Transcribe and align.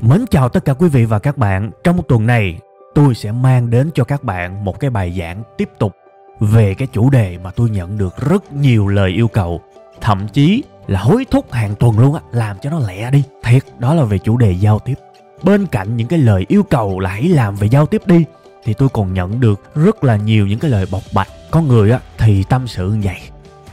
Mến 0.00 0.24
chào 0.30 0.48
tất 0.48 0.64
cả 0.64 0.72
quý 0.72 0.88
vị 0.88 1.04
và 1.04 1.18
các 1.18 1.38
bạn. 1.38 1.70
Trong 1.84 2.00
tuần 2.08 2.26
này, 2.26 2.58
tôi 2.94 3.14
sẽ 3.14 3.32
mang 3.32 3.70
đến 3.70 3.90
cho 3.94 4.04
các 4.04 4.24
bạn 4.24 4.64
một 4.64 4.80
cái 4.80 4.90
bài 4.90 5.16
giảng 5.18 5.42
tiếp 5.56 5.68
tục 5.78 5.92
về 6.40 6.74
cái 6.74 6.88
chủ 6.92 7.10
đề 7.10 7.38
mà 7.38 7.50
tôi 7.50 7.70
nhận 7.70 7.98
được 7.98 8.16
rất 8.16 8.52
nhiều 8.52 8.88
lời 8.88 9.10
yêu 9.10 9.28
cầu, 9.28 9.60
thậm 10.00 10.28
chí 10.28 10.62
là 10.86 11.00
hối 11.00 11.26
thúc 11.30 11.52
hàng 11.52 11.74
tuần 11.74 11.98
luôn 11.98 12.14
á, 12.14 12.20
làm 12.32 12.56
cho 12.62 12.70
nó 12.70 12.78
lẹ 12.78 13.10
đi. 13.10 13.22
Thiệt, 13.44 13.62
đó 13.78 13.94
là 13.94 14.04
về 14.04 14.18
chủ 14.18 14.36
đề 14.36 14.52
giao 14.52 14.78
tiếp. 14.78 14.94
Bên 15.42 15.66
cạnh 15.66 15.96
những 15.96 16.08
cái 16.08 16.18
lời 16.18 16.44
yêu 16.48 16.62
cầu 16.62 17.00
là 17.00 17.10
hãy 17.10 17.22
làm 17.22 17.56
về 17.56 17.68
giao 17.68 17.86
tiếp 17.86 18.02
đi, 18.06 18.24
thì 18.64 18.74
tôi 18.74 18.88
còn 18.88 19.14
nhận 19.14 19.40
được 19.40 19.74
rất 19.74 20.04
là 20.04 20.16
nhiều 20.16 20.46
những 20.46 20.58
cái 20.58 20.70
lời 20.70 20.86
bộc 20.90 21.02
bạch. 21.14 21.28
Có 21.50 21.60
người 21.60 21.90
á 21.90 22.00
thì 22.18 22.44
tâm 22.48 22.66
sự 22.66 22.88
như 22.88 23.00
vậy, 23.04 23.18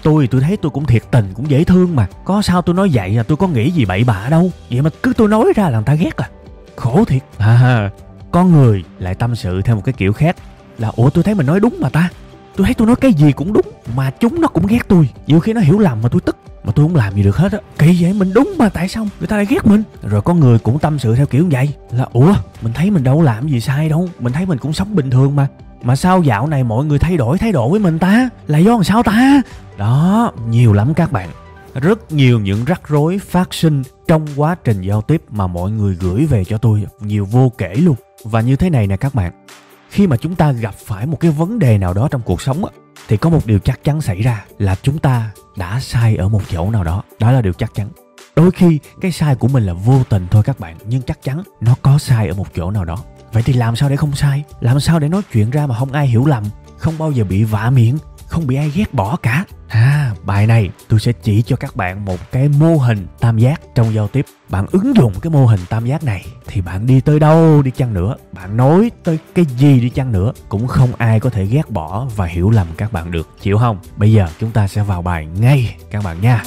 tôi 0.06 0.28
tôi 0.28 0.42
thấy 0.42 0.58
tôi 0.58 0.70
cũng 0.70 0.86
thiệt 0.86 1.04
tình 1.12 1.26
cũng 1.34 1.50
dễ 1.50 1.64
thương 1.64 1.96
mà. 1.96 2.08
Có 2.26 2.42
sao 2.42 2.62
tôi 2.62 2.76
nói 2.76 2.90
vậy 2.94 3.10
là 3.10 3.24
tôi 3.24 3.38
có 3.38 3.48
nghĩ 3.48 3.72
gì 3.72 3.86
bậy 3.86 4.04
bạ 4.04 4.28
đâu. 4.30 4.52
Vậy 4.70 4.82
mà 4.82 4.90
cứ 5.04 5.14
tôi 5.18 5.28
nói 5.28 5.54
ra 5.56 5.70
là 5.70 5.78
người 5.78 5.86
ta 5.86 5.94
ghét 5.94 6.18
à. 6.18 6.30
Khổ 6.76 7.06
thiệt. 7.06 7.24
À 7.38 7.90
có 8.32 8.44
người 8.44 8.84
lại 9.00 9.16
tâm 9.16 9.36
sự 9.36 9.62
theo 9.62 9.76
một 9.76 9.82
cái 9.86 9.94
kiểu 9.94 10.14
khác. 10.14 10.36
Là 10.78 10.92
ủa 10.96 11.10
tôi 11.10 11.24
thấy 11.24 11.36
mình 11.36 11.46
nói 11.46 11.60
đúng 11.60 11.78
mà 11.80 11.90
ta. 11.90 12.10
Tôi 12.56 12.66
thấy 12.66 12.74
tôi 12.74 12.88
nói 12.88 12.96
cái 12.96 13.14
gì 13.14 13.32
cũng 13.32 13.54
đúng 13.54 13.66
mà 13.96 14.12
chúng 14.20 14.42
nó 14.42 14.48
cũng 14.48 14.68
ghét 14.68 14.88
tôi. 14.88 15.10
Nhiều 15.28 15.40
khi 15.40 15.54
nó 15.54 15.62
hiểu 15.62 15.80
lầm 15.80 16.02
mà 16.02 16.10
tôi 16.10 16.22
tức 16.22 16.38
mà 16.64 16.72
tôi 16.72 16.86
không 16.86 16.96
làm 16.96 17.16
gì 17.16 17.24
được 17.24 17.38
hết 17.38 17.52
á. 17.52 17.60
Kỳ 17.78 17.98
vậy 18.02 18.14
mình 18.14 18.34
đúng 18.34 18.54
mà 18.58 18.70
tại 18.70 18.88
sao 18.88 19.08
người 19.20 19.28
ta 19.28 19.36
lại 19.36 19.46
ghét 19.50 19.66
mình? 19.66 19.84
Rồi 20.04 20.22
có 20.22 20.34
người 20.34 20.60
cũng 20.60 20.80
tâm 20.80 21.00
sự 21.00 21.16
theo 21.16 21.26
kiểu 21.26 21.48
vậy. 21.52 21.70
Là 21.92 22.08
ủa 22.14 22.34
mình 22.62 22.74
thấy 22.74 22.92
mình 22.92 23.04
đâu 23.04 23.22
làm 23.22 23.48
gì 23.48 23.60
sai 23.60 23.90
đâu. 23.90 24.10
Mình 24.20 24.34
thấy 24.34 24.46
mình 24.46 24.58
cũng 24.58 24.74
sống 24.74 24.96
bình 24.96 25.10
thường 25.10 25.36
mà 25.36 25.48
mà 25.86 25.96
sao 25.96 26.24
dạo 26.24 26.48
này 26.48 26.64
mọi 26.64 26.86
người 26.86 27.00
thay 27.00 27.18
đổi 27.18 27.38
thái 27.38 27.52
độ 27.52 27.70
với 27.70 27.80
mình 27.80 28.00
ta? 28.00 28.30
Là 28.48 28.58
do 28.58 28.72
làm 28.72 28.84
sao 28.84 29.04
ta? 29.04 29.42
Đó, 29.78 30.32
nhiều 30.50 30.74
lắm 30.74 30.94
các 30.94 31.12
bạn. 31.12 31.30
Rất 31.74 32.12
nhiều 32.12 32.40
những 32.40 32.66
rắc 32.66 32.82
rối 32.88 33.20
phát 33.20 33.54
sinh 33.54 33.84
trong 34.08 34.28
quá 34.36 34.56
trình 34.64 34.82
giao 34.82 35.02
tiếp 35.02 35.22
mà 35.30 35.48
mọi 35.48 35.72
người 35.72 35.96
gửi 35.96 36.26
về 36.26 36.44
cho 36.44 36.58
tôi, 36.58 36.86
nhiều 37.00 37.26
vô 37.26 37.52
kể 37.58 37.74
luôn. 37.76 37.96
Và 38.24 38.42
như 38.42 38.56
thế 38.56 38.70
này 38.70 38.88
nè 38.88 38.98
các 38.98 39.16
bạn, 39.16 39.46
khi 39.90 40.08
mà 40.08 40.18
chúng 40.18 40.36
ta 40.36 40.52
gặp 40.52 40.76
phải 40.76 41.06
một 41.06 41.20
cái 41.20 41.32
vấn 41.32 41.60
đề 41.60 41.78
nào 41.78 41.94
đó 41.94 42.08
trong 42.12 42.22
cuộc 42.26 42.42
sống 42.42 42.64
thì 43.08 43.18
có 43.18 43.30
một 43.30 43.46
điều 43.46 43.60
chắc 43.60 43.84
chắn 43.84 44.02
xảy 44.02 44.22
ra 44.22 44.46
là 44.58 44.76
chúng 44.82 45.00
ta 45.00 45.32
đã 45.58 45.80
sai 45.80 46.16
ở 46.16 46.30
một 46.30 46.42
chỗ 46.50 46.72
nào 46.72 46.84
đó. 46.84 47.04
Đó 47.20 47.32
là 47.32 47.42
điều 47.42 47.54
chắc 47.54 47.74
chắn. 47.74 47.90
Đôi 48.36 48.52
khi 48.52 48.80
cái 49.02 49.12
sai 49.12 49.36
của 49.36 49.48
mình 49.48 49.64
là 49.64 49.74
vô 49.74 50.04
tình 50.10 50.28
thôi 50.32 50.44
các 50.46 50.60
bạn, 50.60 50.78
nhưng 50.86 51.02
chắc 51.02 51.24
chắn 51.24 51.44
nó 51.62 51.76
có 51.82 51.98
sai 51.98 52.28
ở 52.28 52.34
một 52.34 52.48
chỗ 52.56 52.72
nào 52.72 52.86
đó 52.86 52.98
vậy 53.36 53.44
thì 53.44 53.54
làm 53.54 53.76
sao 53.76 53.90
để 53.90 53.96
không 53.96 54.16
sai? 54.16 54.44
Làm 54.60 54.80
sao 54.80 55.00
để 55.00 55.10
nói 55.10 55.22
chuyện 55.32 55.50
ra 55.50 55.68
mà 55.68 55.76
không 55.76 55.92
ai 55.92 56.08
hiểu 56.08 56.26
lầm? 56.26 56.44
Không 56.78 56.98
bao 56.98 57.12
giờ 57.12 57.24
bị 57.24 57.44
vạ 57.44 57.70
miệng, 57.70 57.98
không 58.28 58.48
bị 58.48 58.56
ai 58.56 58.72
ghét 58.76 58.94
bỏ 58.94 59.16
cả. 59.16 59.46
À 59.68 60.12
bài 60.24 60.48
này 60.48 60.70
tôi 60.88 61.00
sẽ 61.00 61.12
chỉ 61.12 61.42
cho 61.42 61.56
các 61.56 61.76
bạn 61.76 62.06
một 62.06 62.32
cái 62.32 62.50
mô 62.50 62.76
hình 62.78 63.08
tam 63.20 63.38
giác 63.38 63.62
trong 63.76 63.94
giao 63.94 64.08
tiếp. 64.08 64.26
Bạn 64.50 64.66
ứng 64.72 64.96
dụng 64.96 65.14
cái 65.22 65.30
mô 65.30 65.46
hình 65.46 65.60
tam 65.70 65.86
giác 65.86 66.04
này 66.04 66.26
thì 66.48 66.62
bạn 66.62 66.88
đi 66.88 67.02
tới 67.02 67.20
đâu 67.20 67.62
đi 67.62 67.72
chăng 67.72 67.94
nữa? 67.94 68.16
Bạn 68.32 68.58
nói 68.58 68.92
tới 69.04 69.20
cái 69.36 69.46
gì 69.46 69.80
đi 69.80 69.90
chăng 69.90 70.12
nữa 70.12 70.32
cũng 70.50 70.68
không 70.68 70.90
ai 70.98 71.20
có 71.20 71.30
thể 71.30 71.46
ghét 71.46 71.70
bỏ 71.70 72.08
và 72.16 72.26
hiểu 72.26 72.50
lầm 72.50 72.68
các 72.78 72.94
bạn 72.94 73.12
được. 73.12 73.30
Chịu 73.42 73.58
không? 73.58 73.80
Bây 73.98 74.14
giờ 74.14 74.28
chúng 74.40 74.52
ta 74.52 74.68
sẽ 74.68 74.84
vào 74.84 75.02
bài 75.02 75.26
ngay, 75.26 75.76
các 75.92 76.04
bạn 76.04 76.22
nha. 76.22 76.44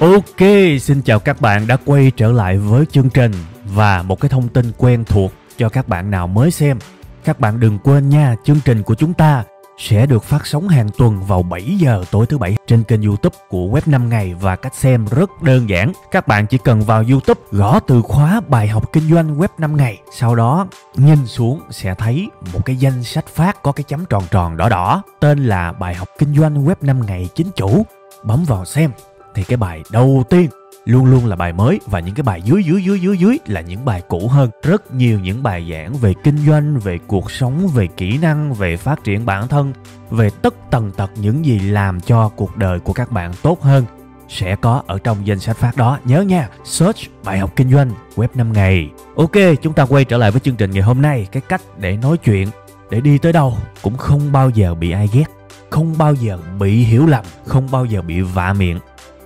Ok, 0.00 0.40
xin 0.80 1.02
chào 1.04 1.18
các 1.18 1.40
bạn 1.40 1.66
đã 1.66 1.76
quay 1.84 2.12
trở 2.16 2.32
lại 2.32 2.58
với 2.58 2.86
chương 2.86 3.10
trình 3.10 3.32
và 3.64 4.02
một 4.02 4.20
cái 4.20 4.28
thông 4.28 4.48
tin 4.48 4.72
quen 4.78 5.04
thuộc 5.04 5.32
cho 5.56 5.68
các 5.68 5.88
bạn 5.88 6.10
nào 6.10 6.26
mới 6.26 6.50
xem. 6.50 6.78
Các 7.24 7.40
bạn 7.40 7.60
đừng 7.60 7.78
quên 7.78 8.08
nha, 8.08 8.36
chương 8.44 8.60
trình 8.64 8.82
của 8.82 8.94
chúng 8.94 9.14
ta 9.14 9.44
sẽ 9.78 10.06
được 10.06 10.24
phát 10.24 10.46
sóng 10.46 10.68
hàng 10.68 10.88
tuần 10.98 11.22
vào 11.24 11.42
7 11.42 11.62
giờ 11.62 12.04
tối 12.10 12.26
thứ 12.26 12.38
bảy 12.38 12.56
trên 12.66 12.82
kênh 12.82 13.02
YouTube 13.02 13.36
của 13.48 13.66
Web 13.66 13.80
5 13.86 14.08
ngày 14.08 14.34
và 14.40 14.56
cách 14.56 14.74
xem 14.74 15.06
rất 15.10 15.42
đơn 15.42 15.68
giản. 15.68 15.92
Các 16.10 16.28
bạn 16.28 16.46
chỉ 16.46 16.58
cần 16.58 16.80
vào 16.80 17.04
YouTube 17.10 17.40
gõ 17.50 17.80
từ 17.80 18.02
khóa 18.02 18.40
bài 18.48 18.68
học 18.68 18.92
kinh 18.92 19.10
doanh 19.10 19.38
Web 19.38 19.48
5 19.58 19.76
ngày, 19.76 20.00
sau 20.12 20.34
đó 20.34 20.66
nhìn 20.94 21.26
xuống 21.26 21.60
sẽ 21.70 21.94
thấy 21.94 22.28
một 22.52 22.60
cái 22.64 22.76
danh 22.76 23.04
sách 23.04 23.26
phát 23.26 23.62
có 23.62 23.72
cái 23.72 23.84
chấm 23.84 24.04
tròn 24.06 24.22
tròn 24.30 24.56
đỏ 24.56 24.68
đỏ 24.68 25.02
tên 25.20 25.44
là 25.44 25.72
bài 25.72 25.94
học 25.94 26.08
kinh 26.18 26.34
doanh 26.34 26.66
Web 26.66 26.76
5 26.80 27.06
ngày 27.06 27.28
chính 27.34 27.50
chủ. 27.56 27.86
Bấm 28.24 28.44
vào 28.44 28.64
xem 28.64 28.90
thì 29.34 29.42
cái 29.44 29.56
bài 29.56 29.82
đầu 29.90 30.24
tiên 30.30 30.48
luôn 30.84 31.06
luôn 31.06 31.26
là 31.26 31.36
bài 31.36 31.52
mới 31.52 31.80
và 31.86 32.00
những 32.00 32.14
cái 32.14 32.22
bài 32.22 32.42
dưới 32.42 32.64
dưới 32.64 32.82
dưới 32.84 33.00
dưới 33.00 33.18
dưới 33.18 33.38
là 33.46 33.60
những 33.60 33.84
bài 33.84 34.02
cũ 34.08 34.28
hơn. 34.28 34.50
Rất 34.62 34.94
nhiều 34.94 35.20
những 35.20 35.42
bài 35.42 35.68
giảng 35.72 35.94
về 35.94 36.14
kinh 36.24 36.38
doanh, 36.46 36.78
về 36.78 36.98
cuộc 37.06 37.30
sống, 37.30 37.68
về 37.74 37.86
kỹ 37.86 38.18
năng, 38.18 38.54
về 38.54 38.76
phát 38.76 39.04
triển 39.04 39.26
bản 39.26 39.48
thân, 39.48 39.72
về 40.10 40.30
tất 40.42 40.54
tần 40.70 40.90
tật 40.90 41.10
những 41.16 41.44
gì 41.44 41.58
làm 41.58 42.00
cho 42.00 42.28
cuộc 42.28 42.56
đời 42.56 42.80
của 42.80 42.92
các 42.92 43.12
bạn 43.12 43.32
tốt 43.42 43.62
hơn, 43.62 43.84
sẽ 44.28 44.56
có 44.56 44.82
ở 44.86 44.98
trong 45.04 45.26
danh 45.26 45.38
sách 45.38 45.56
phát 45.56 45.76
đó. 45.76 45.98
Nhớ 46.04 46.20
nha, 46.20 46.48
search 46.64 46.98
bài 47.24 47.38
học 47.38 47.52
kinh 47.56 47.72
doanh, 47.72 47.90
web 48.16 48.28
5 48.34 48.52
ngày. 48.52 48.90
Ok, 49.16 49.36
chúng 49.62 49.72
ta 49.72 49.84
quay 49.84 50.04
trở 50.04 50.16
lại 50.16 50.30
với 50.30 50.40
chương 50.40 50.56
trình 50.56 50.70
ngày 50.70 50.82
hôm 50.82 51.02
nay. 51.02 51.26
Cái 51.32 51.42
cách 51.48 51.62
để 51.78 51.96
nói 51.96 52.16
chuyện, 52.16 52.48
để 52.90 53.00
đi 53.00 53.18
tới 53.18 53.32
đâu 53.32 53.56
cũng 53.82 53.96
không 53.96 54.32
bao 54.32 54.50
giờ 54.50 54.74
bị 54.74 54.90
ai 54.90 55.08
ghét, 55.12 55.24
không 55.70 55.94
bao 55.98 56.14
giờ 56.14 56.38
bị 56.58 56.84
hiểu 56.84 57.06
lầm, 57.06 57.24
không 57.46 57.68
bao 57.70 57.84
giờ 57.84 58.02
bị 58.02 58.20
vạ 58.20 58.52
miệng 58.52 58.78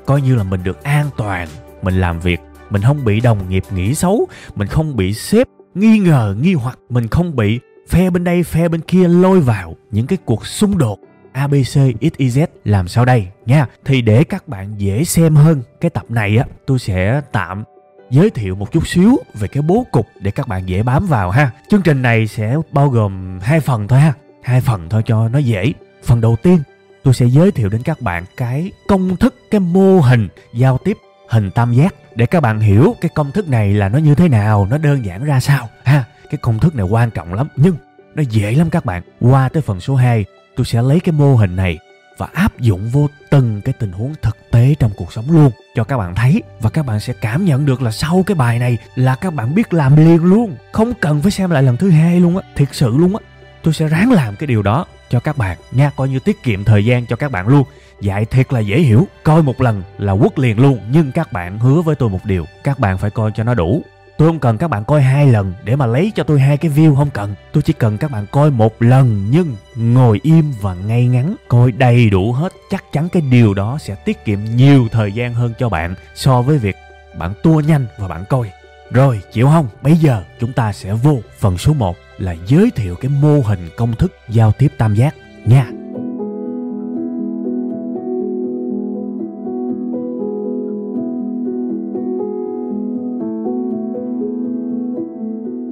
coi 0.09 0.23
như 0.23 0.35
là 0.35 0.43
mình 0.43 0.63
được 0.63 0.83
an 0.83 1.07
toàn, 1.17 1.49
mình 1.83 2.01
làm 2.01 2.21
việc, 2.21 2.41
mình 2.71 2.83
không 2.83 3.05
bị 3.05 3.21
đồng 3.21 3.49
nghiệp 3.49 3.65
nghĩ 3.71 3.95
xấu, 3.95 4.29
mình 4.55 4.69
không 4.69 4.97
bị 4.97 5.15
sếp 5.15 5.47
nghi 5.75 5.99
ngờ, 5.99 6.37
nghi 6.41 6.55
hoặc, 6.55 6.79
mình 6.89 7.09
không 7.09 7.37
bị 7.37 7.61
phe 7.89 8.11
bên 8.11 8.25
đây, 8.25 8.43
phe 8.43 8.69
bên 8.69 8.81
kia 8.81 9.09
lôi 9.09 9.41
vào 9.41 9.77
những 9.91 10.07
cái 10.07 10.19
cuộc 10.25 10.47
xung 10.47 10.79
đột 10.79 10.99
ABC 11.33 11.77
XYZ 12.01 12.47
làm 12.65 12.89
sao 12.89 13.05
đây 13.05 13.27
nha. 13.47 13.67
Thì 13.85 14.03
để 14.03 14.25
các 14.25 14.49
bạn 14.49 14.75
dễ 14.79 15.05
xem 15.05 15.35
hơn 15.35 15.63
cái 15.81 15.91
tập 15.91 16.05
này 16.09 16.37
á, 16.37 16.45
tôi 16.67 16.79
sẽ 16.79 17.21
tạm 17.33 17.65
giới 18.11 18.31
thiệu 18.31 18.55
một 18.55 18.73
chút 18.73 18.87
xíu 18.87 19.17
về 19.35 19.49
cái 19.49 19.63
bố 19.63 19.87
cục 19.93 20.07
để 20.21 20.31
các 20.31 20.49
bạn 20.49 20.69
dễ 20.69 20.83
bám 20.83 21.07
vào 21.07 21.31
ha. 21.31 21.51
Chương 21.71 21.83
trình 21.83 22.03
này 22.03 22.27
sẽ 22.27 22.57
bao 22.73 22.89
gồm 22.89 23.39
hai 23.43 23.61
phần 23.61 23.89
thôi 23.89 24.01
ha. 24.01 24.13
Hai 24.43 24.61
phần 24.61 24.89
thôi 24.89 25.03
cho 25.07 25.29
nó 25.29 25.39
dễ. 25.39 25.73
Phần 26.05 26.21
đầu 26.21 26.37
tiên 26.43 26.59
tôi 27.03 27.15
sẽ 27.15 27.27
giới 27.27 27.51
thiệu 27.51 27.69
đến 27.69 27.83
các 27.83 28.01
bạn 28.01 28.25
cái 28.37 28.73
công 28.89 29.17
thức, 29.17 29.35
cái 29.51 29.61
mô 29.61 30.01
hình 30.01 30.29
giao 30.55 30.79
tiếp 30.79 30.97
hình 31.29 31.51
tam 31.51 31.73
giác. 31.73 31.95
Để 32.15 32.27
các 32.27 32.41
bạn 32.41 32.61
hiểu 32.61 32.95
cái 33.01 33.09
công 33.15 33.33
thức 33.33 33.49
này 33.49 33.75
là 33.75 33.89
nó 33.89 33.99
như 33.99 34.15
thế 34.15 34.29
nào, 34.29 34.67
nó 34.71 34.79
đơn 34.79 35.05
giản 35.05 35.25
ra 35.25 35.41
sao, 35.41 35.69
ha. 35.85 36.05
Cái 36.31 36.39
công 36.39 36.59
thức 36.59 36.75
này 36.75 36.87
quan 36.87 37.11
trọng 37.11 37.35
lắm, 37.35 37.49
nhưng 37.57 37.77
nó 38.15 38.23
dễ 38.31 38.55
lắm 38.55 38.71
các 38.71 38.85
bạn. 38.85 39.03
Qua 39.21 39.49
tới 39.49 39.63
phần 39.63 39.81
số 39.81 39.95
2 39.95 40.25
tôi 40.57 40.67
sẽ 40.67 40.83
lấy 40.83 41.01
cái 41.01 41.13
mô 41.13 41.37
hình 41.37 41.57
này 41.57 41.79
và 42.17 42.29
áp 42.33 42.59
dụng 42.59 42.89
vô 42.89 43.09
từng 43.31 43.61
cái 43.61 43.73
tình 43.79 43.93
huống 43.93 44.15
thực 44.23 44.37
tế 44.51 44.75
trong 44.79 44.91
cuộc 44.97 45.13
sống 45.13 45.31
luôn 45.31 45.51
cho 45.75 45.85
các 45.85 45.99
bạn 45.99 46.15
thấy. 46.15 46.43
Và 46.61 46.71
các 46.71 46.87
bạn 46.87 47.01
sẽ 47.01 47.13
cảm 47.13 47.45
nhận 47.45 47.67
được 47.67 47.83
là 47.83 47.91
sau 47.91 48.23
cái 48.27 48.35
bài 48.35 48.59
này 48.59 48.79
là 48.95 49.15
các 49.15 49.35
bạn 49.35 49.55
biết 49.55 49.75
làm 49.75 49.97
liền 49.97 50.25
luôn, 50.25 50.57
không 50.73 50.93
cần 51.01 51.23
phải 51.23 51.31
xem 51.31 51.51
lại 51.51 51.63
lần 51.63 51.77
thứ 51.77 51.91
hai 51.91 52.21
luôn 52.21 52.37
á. 52.37 52.43
Thiệt 52.57 52.69
sự 52.73 52.97
luôn 52.97 53.17
á. 53.17 53.23
Tôi 53.63 53.75
sẽ 53.75 53.89
ráng 53.89 54.13
làm 54.13 54.37
cái 54.37 54.47
điều 54.47 54.63
đó 54.63 54.87
cho 55.11 55.21
các 55.21 55.37
bạn 55.37 55.59
nha. 55.71 55.91
Coi 55.97 56.09
như 56.09 56.19
tiết 56.19 56.43
kiệm 56.43 56.65
thời 56.65 56.85
gian 56.85 57.07
cho 57.07 57.17
các 57.17 57.31
bạn 57.31 57.49
luôn. 57.49 57.65
Dạy 58.01 58.25
thiệt 58.25 58.53
là 58.53 58.61
dễ 58.61 58.81
hiểu. 58.81 59.07
Coi 59.23 59.43
một 59.43 59.61
lần 59.61 59.83
là 59.99 60.17
quất 60.17 60.39
liền 60.39 60.59
luôn. 60.59 60.79
Nhưng 60.91 61.13
các 61.13 61.33
bạn 61.33 61.59
hứa 61.59 61.83
với 61.83 61.95
tôi 61.95 62.09
một 62.09 62.25
điều. 62.25 62.45
Các 62.65 62.79
bạn 62.79 62.99
phải 62.99 63.11
coi 63.11 63.31
cho 63.35 63.45
nó 63.45 63.55
đủ. 63.55 63.83
Tôi 64.19 64.29
không 64.29 64.39
cần 64.39 64.59
các 64.59 64.69
bạn 64.69 64.85
coi 64.85 65.03
hai 65.03 65.27
lần 65.27 65.55
để 65.65 65.77
mà 65.77 65.87
lấy 65.87 66.13
cho 66.15 66.25
tôi 66.25 66.41
hai 66.41 66.57
cái 66.57 66.71
view, 66.71 66.97
không 66.97 67.11
cần. 67.11 67.35
Tôi 67.53 67.63
chỉ 67.63 67.73
cần 67.73 67.99
các 67.99 68.11
bạn 68.11 68.27
coi 68.31 68.51
một 68.51 68.83
lần, 68.83 69.27
nhưng 69.31 69.57
ngồi 69.75 70.21
im 70.23 70.53
và 70.61 70.75
ngay 70.75 71.07
ngắn. 71.07 71.35
Coi 71.49 71.73
đầy 71.73 72.11
đủ 72.11 72.33
hết, 72.33 72.53
chắc 72.71 72.85
chắn 72.93 73.09
cái 73.09 73.23
điều 73.31 73.55
đó 73.55 73.79
sẽ 73.81 73.95
tiết 73.95 74.25
kiệm 74.25 74.39
nhiều 74.45 74.89
thời 74.93 75.13
gian 75.13 75.35
hơn 75.35 75.55
cho 75.59 75.69
bạn 75.69 75.95
so 76.15 76.43
với 76.43 76.59
việc 76.59 76.77
bạn 77.19 77.35
tua 77.43 77.61
nhanh 77.61 77.87
và 77.99 78.09
bạn 78.09 78.25
coi 78.29 78.51
rồi 78.91 79.21
chịu 79.32 79.47
không 79.47 79.66
bây 79.82 79.97
giờ 79.97 80.25
chúng 80.41 80.53
ta 80.53 80.72
sẽ 80.72 80.94
vô 80.94 81.19
phần 81.38 81.59
số 81.59 81.75
1 81.75 81.97
là 82.19 82.37
giới 82.47 82.71
thiệu 82.71 82.94
cái 83.00 83.10
mô 83.22 83.41
hình 83.41 83.69
công 83.76 83.94
thức 83.94 84.12
giao 84.28 84.53
tiếp 84.53 84.72
tam 84.78 84.94
giác 84.94 85.15
nha. 85.44 85.70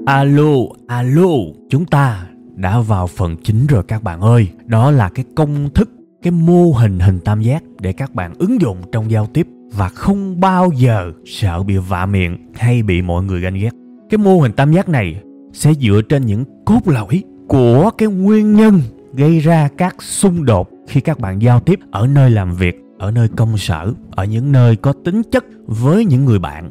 Alo, 0.07 0.53
alo, 0.87 1.31
chúng 1.69 1.85
ta 1.85 2.27
đã 2.55 2.81
vào 2.81 3.07
phần 3.07 3.37
chính 3.45 3.67
rồi 3.67 3.83
các 3.89 4.03
bạn 4.03 4.21
ơi. 4.21 4.49
Đó 4.65 4.91
là 4.91 5.09
cái 5.09 5.25
công 5.37 5.71
thức, 5.75 5.91
cái 6.23 6.31
mô 6.31 6.73
hình 6.73 6.99
hình 6.99 7.21
tam 7.21 7.43
giác 7.43 7.63
để 7.81 7.93
các 7.93 8.15
bạn 8.15 8.35
ứng 8.39 8.61
dụng 8.61 8.79
trong 8.93 9.11
giao 9.11 9.27
tiếp 9.27 9.49
và 9.77 9.89
không 9.89 10.41
bao 10.41 10.71
giờ 10.77 11.13
sợ 11.25 11.63
bị 11.63 11.77
vạ 11.77 12.07
miệng 12.07 12.37
hay 12.55 12.83
bị 12.83 13.03
mọi 13.03 13.25
người 13.25 13.41
ganh 13.41 13.55
ghét. 13.55 13.71
Cái 14.11 14.19
mô 14.19 14.41
hình 14.41 14.53
tam 14.53 14.73
giác 14.73 14.89
này 14.89 15.23
sẽ 15.53 15.75
dựa 15.75 16.01
trên 16.09 16.27
những 16.27 16.45
cốt 16.65 16.81
lõi 16.85 17.23
của 17.49 17.91
cái 17.99 18.09
nguyên 18.09 18.57
nhân 18.57 18.81
gây 19.13 19.39
ra 19.39 19.69
các 19.79 20.03
xung 20.03 20.45
đột 20.45 20.71
khi 20.89 21.01
các 21.01 21.19
bạn 21.19 21.43
giao 21.43 21.61
tiếp 21.61 21.81
ở 21.91 22.07
nơi 22.07 22.31
làm 22.31 22.57
việc 22.57 22.83
ở 22.99 23.11
nơi 23.11 23.29
công 23.37 23.59
sở 23.59 23.93
ở 24.11 24.25
những 24.25 24.53
nơi 24.53 24.77
có 24.77 24.93
tính 24.93 25.23
chất 25.33 25.45
với 25.67 26.05
những 26.05 26.25
người 26.25 26.39
bạn 26.39 26.71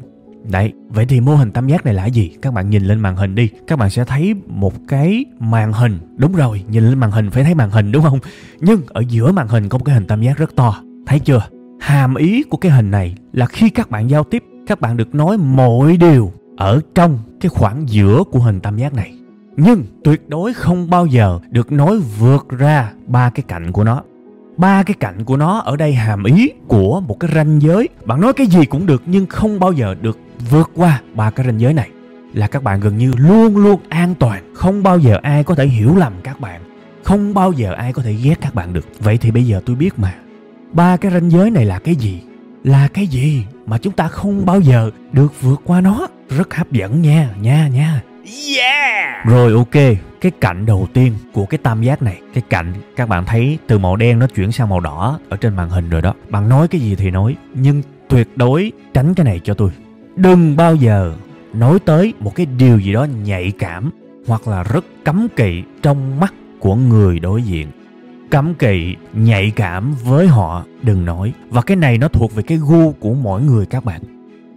Đấy, 0.50 0.72
vậy 0.88 1.06
thì 1.06 1.20
mô 1.20 1.34
hình 1.34 1.50
tam 1.50 1.68
giác 1.68 1.84
này 1.84 1.94
là 1.94 2.06
gì? 2.06 2.30
Các 2.42 2.52
bạn 2.52 2.70
nhìn 2.70 2.82
lên 2.82 3.00
màn 3.00 3.16
hình 3.16 3.34
đi, 3.34 3.48
các 3.66 3.78
bạn 3.78 3.90
sẽ 3.90 4.04
thấy 4.04 4.34
một 4.46 4.74
cái 4.88 5.24
màn 5.38 5.72
hình. 5.72 5.98
Đúng 6.16 6.32
rồi, 6.32 6.64
nhìn 6.68 6.84
lên 6.84 6.98
màn 6.98 7.10
hình 7.10 7.30
phải 7.30 7.44
thấy 7.44 7.54
màn 7.54 7.70
hình 7.70 7.92
đúng 7.92 8.02
không? 8.02 8.18
Nhưng 8.60 8.80
ở 8.86 9.02
giữa 9.08 9.32
màn 9.32 9.48
hình 9.48 9.68
có 9.68 9.78
một 9.78 9.84
cái 9.84 9.94
hình 9.94 10.06
tam 10.06 10.22
giác 10.22 10.38
rất 10.38 10.56
to. 10.56 10.82
Thấy 11.06 11.18
chưa? 11.18 11.42
Hàm 11.80 12.14
ý 12.14 12.42
của 12.42 12.56
cái 12.56 12.72
hình 12.72 12.90
này 12.90 13.14
là 13.32 13.46
khi 13.46 13.70
các 13.70 13.90
bạn 13.90 14.10
giao 14.10 14.24
tiếp, 14.24 14.44
các 14.66 14.80
bạn 14.80 14.96
được 14.96 15.14
nói 15.14 15.38
mọi 15.38 15.96
điều 15.96 16.32
ở 16.56 16.80
trong 16.94 17.18
cái 17.40 17.48
khoảng 17.48 17.88
giữa 17.88 18.24
của 18.30 18.38
hình 18.38 18.60
tam 18.60 18.76
giác 18.76 18.94
này. 18.94 19.12
Nhưng 19.56 19.84
tuyệt 20.04 20.28
đối 20.28 20.54
không 20.54 20.90
bao 20.90 21.06
giờ 21.06 21.38
được 21.50 21.72
nói 21.72 21.98
vượt 22.18 22.48
ra 22.48 22.92
ba 23.06 23.30
cái 23.30 23.44
cạnh 23.48 23.72
của 23.72 23.84
nó. 23.84 24.02
Ba 24.56 24.82
cái 24.82 24.94
cạnh 25.00 25.24
của 25.24 25.36
nó 25.36 25.58
ở 25.58 25.76
đây 25.76 25.94
hàm 25.94 26.24
ý 26.24 26.50
của 26.68 27.00
một 27.00 27.20
cái 27.20 27.30
ranh 27.34 27.62
giới. 27.62 27.88
Bạn 28.04 28.20
nói 28.20 28.32
cái 28.32 28.46
gì 28.46 28.64
cũng 28.64 28.86
được 28.86 29.02
nhưng 29.06 29.26
không 29.26 29.60
bao 29.60 29.72
giờ 29.72 29.94
được 30.02 30.18
vượt 30.50 30.70
qua 30.74 31.00
ba 31.14 31.30
cái 31.30 31.46
ranh 31.46 31.60
giới 31.60 31.74
này. 31.74 31.88
Là 32.32 32.46
các 32.46 32.62
bạn 32.62 32.80
gần 32.80 32.98
như 32.98 33.12
luôn 33.16 33.56
luôn 33.56 33.80
an 33.88 34.14
toàn. 34.18 34.54
Không 34.54 34.82
bao 34.82 34.98
giờ 34.98 35.18
ai 35.22 35.44
có 35.44 35.54
thể 35.54 35.66
hiểu 35.66 35.96
lầm 35.96 36.12
các 36.22 36.40
bạn. 36.40 36.60
Không 37.04 37.34
bao 37.34 37.52
giờ 37.52 37.72
ai 37.72 37.92
có 37.92 38.02
thể 38.02 38.12
ghét 38.12 38.40
các 38.40 38.54
bạn 38.54 38.72
được. 38.72 38.86
Vậy 39.00 39.18
thì 39.18 39.30
bây 39.30 39.46
giờ 39.46 39.60
tôi 39.66 39.76
biết 39.76 39.98
mà 39.98 40.14
ba 40.72 40.96
cái 40.96 41.12
ranh 41.12 41.30
giới 41.30 41.50
này 41.50 41.64
là 41.64 41.78
cái 41.78 41.94
gì 41.96 42.20
là 42.64 42.88
cái 42.88 43.06
gì 43.06 43.44
mà 43.66 43.78
chúng 43.78 43.92
ta 43.92 44.08
không 44.08 44.46
bao 44.46 44.60
giờ 44.60 44.90
được 45.12 45.40
vượt 45.40 45.60
qua 45.64 45.80
nó 45.80 46.06
rất 46.28 46.54
hấp 46.54 46.72
dẫn 46.72 47.02
nha 47.02 47.30
nha 47.40 47.68
nha 47.68 48.02
Yeah! 48.56 49.26
Rồi 49.26 49.52
ok, 49.52 49.96
cái 50.20 50.32
cạnh 50.40 50.66
đầu 50.66 50.88
tiên 50.92 51.14
của 51.32 51.46
cái 51.46 51.58
tam 51.58 51.82
giác 51.82 52.02
này, 52.02 52.20
cái 52.34 52.42
cạnh 52.48 52.72
các 52.96 53.08
bạn 53.08 53.24
thấy 53.26 53.58
từ 53.66 53.78
màu 53.78 53.96
đen 53.96 54.18
nó 54.18 54.26
chuyển 54.26 54.52
sang 54.52 54.68
màu 54.68 54.80
đỏ 54.80 55.18
ở 55.28 55.36
trên 55.36 55.56
màn 55.56 55.68
hình 55.68 55.90
rồi 55.90 56.02
đó. 56.02 56.14
Bạn 56.28 56.48
nói 56.48 56.68
cái 56.68 56.80
gì 56.80 56.96
thì 56.96 57.10
nói, 57.10 57.36
nhưng 57.54 57.82
tuyệt 58.08 58.28
đối 58.36 58.72
tránh 58.94 59.14
cái 59.14 59.24
này 59.24 59.40
cho 59.44 59.54
tôi. 59.54 59.70
Đừng 60.16 60.56
bao 60.56 60.74
giờ 60.74 61.14
nói 61.52 61.78
tới 61.84 62.14
một 62.20 62.34
cái 62.34 62.46
điều 62.46 62.78
gì 62.78 62.92
đó 62.92 63.06
nhạy 63.24 63.52
cảm 63.58 63.90
hoặc 64.26 64.48
là 64.48 64.62
rất 64.62 64.84
cấm 65.04 65.28
kỵ 65.36 65.62
trong 65.82 66.20
mắt 66.20 66.34
của 66.58 66.74
người 66.74 67.18
đối 67.18 67.42
diện 67.42 67.68
cấm 68.30 68.54
kỵ, 68.54 68.94
nhạy 69.12 69.50
cảm 69.50 69.94
với 70.04 70.26
họ, 70.26 70.64
đừng 70.82 71.04
nói. 71.04 71.32
Và 71.50 71.62
cái 71.62 71.76
này 71.76 71.98
nó 71.98 72.08
thuộc 72.08 72.34
về 72.34 72.42
cái 72.42 72.58
gu 72.58 72.92
của 72.92 73.14
mỗi 73.14 73.42
người 73.42 73.66
các 73.66 73.84
bạn. 73.84 74.00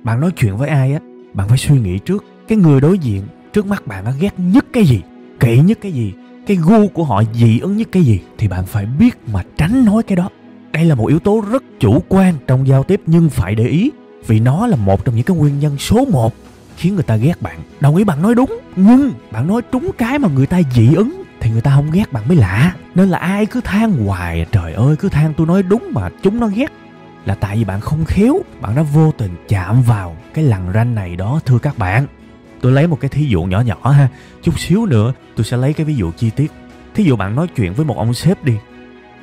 Bạn 0.03 0.19
nói 0.19 0.31
chuyện 0.37 0.57
với 0.57 0.69
ai 0.69 0.93
á, 0.93 0.99
bạn 1.33 1.47
phải 1.47 1.57
suy 1.57 1.79
nghĩ 1.79 1.99
trước. 1.99 2.25
Cái 2.47 2.57
người 2.57 2.81
đối 2.81 2.99
diện 2.99 3.23
trước 3.53 3.65
mắt 3.65 3.87
bạn 3.87 4.03
nó 4.03 4.11
ghét 4.19 4.33
nhất 4.37 4.65
cái 4.73 4.85
gì, 4.85 5.01
kỵ 5.39 5.59
nhất 5.59 5.77
cái 5.81 5.91
gì, 5.91 6.13
cái 6.47 6.57
gu 6.57 6.87
của 6.87 7.03
họ 7.03 7.23
dị 7.33 7.59
ứng 7.59 7.77
nhất 7.77 7.87
cái 7.91 8.03
gì, 8.03 8.19
thì 8.37 8.47
bạn 8.47 8.65
phải 8.65 8.85
biết 8.85 9.17
mà 9.33 9.43
tránh 9.57 9.85
nói 9.85 10.03
cái 10.03 10.15
đó. 10.15 10.29
Đây 10.71 10.85
là 10.85 10.95
một 10.95 11.07
yếu 11.07 11.19
tố 11.19 11.43
rất 11.51 11.63
chủ 11.79 12.03
quan 12.09 12.35
trong 12.47 12.67
giao 12.67 12.83
tiếp, 12.83 13.01
nhưng 13.05 13.29
phải 13.29 13.55
để 13.55 13.67
ý, 13.67 13.91
vì 14.27 14.39
nó 14.39 14.67
là 14.67 14.75
một 14.75 15.05
trong 15.05 15.15
những 15.15 15.23
cái 15.23 15.37
nguyên 15.37 15.59
nhân 15.59 15.77
số 15.77 16.05
một 16.05 16.33
khiến 16.77 16.95
người 16.95 17.03
ta 17.03 17.15
ghét 17.15 17.41
bạn. 17.41 17.59
Đồng 17.79 17.95
ý 17.95 18.03
bạn 18.03 18.21
nói 18.21 18.35
đúng, 18.35 18.59
nhưng 18.75 19.11
bạn 19.31 19.47
nói 19.47 19.61
trúng 19.71 19.91
cái 19.97 20.19
mà 20.19 20.29
người 20.35 20.45
ta 20.45 20.61
dị 20.75 20.93
ứng 20.93 21.18
thì 21.39 21.49
người 21.49 21.61
ta 21.61 21.71
không 21.75 21.91
ghét 21.91 22.13
bạn 22.13 22.27
mới 22.27 22.37
lạ. 22.37 22.73
Nên 22.95 23.09
là 23.09 23.17
ai 23.17 23.45
cứ 23.45 23.61
than 23.61 23.91
hoài, 23.91 24.45
trời 24.51 24.73
ơi, 24.73 24.95
cứ 24.95 25.09
than 25.09 25.33
tôi 25.33 25.47
nói 25.47 25.63
đúng 25.63 25.89
mà 25.93 26.09
chúng 26.23 26.39
nó 26.39 26.47
ghét. 26.47 26.71
Là 27.25 27.35
tại 27.35 27.57
vì 27.57 27.63
bạn 27.63 27.81
không 27.81 28.05
khéo, 28.05 28.39
bạn 28.61 28.75
đã 28.75 28.81
vô 28.81 29.13
tình 29.17 29.31
chạm 29.47 29.81
vào 29.81 30.15
cái 30.33 30.45
lằn 30.45 30.61
ranh 30.73 30.95
này 30.95 31.15
đó, 31.15 31.39
thưa 31.45 31.59
các 31.59 31.77
bạn. 31.77 32.07
Tôi 32.61 32.71
lấy 32.71 32.87
một 32.87 32.99
cái 32.99 33.09
thí 33.09 33.25
dụ 33.25 33.43
nhỏ 33.43 33.61
nhỏ 33.61 33.89
ha. 33.91 34.07
Chút 34.43 34.59
xíu 34.59 34.85
nữa, 34.85 35.13
tôi 35.35 35.45
sẽ 35.45 35.57
lấy 35.57 35.73
cái 35.73 35.85
ví 35.85 35.95
dụ 35.95 36.11
chi 36.17 36.29
tiết. 36.29 36.51
Thí 36.95 37.03
dụ 37.03 37.15
bạn 37.15 37.35
nói 37.35 37.47
chuyện 37.47 37.73
với 37.73 37.85
một 37.85 37.97
ông 37.97 38.13
sếp 38.13 38.43
đi. 38.43 38.53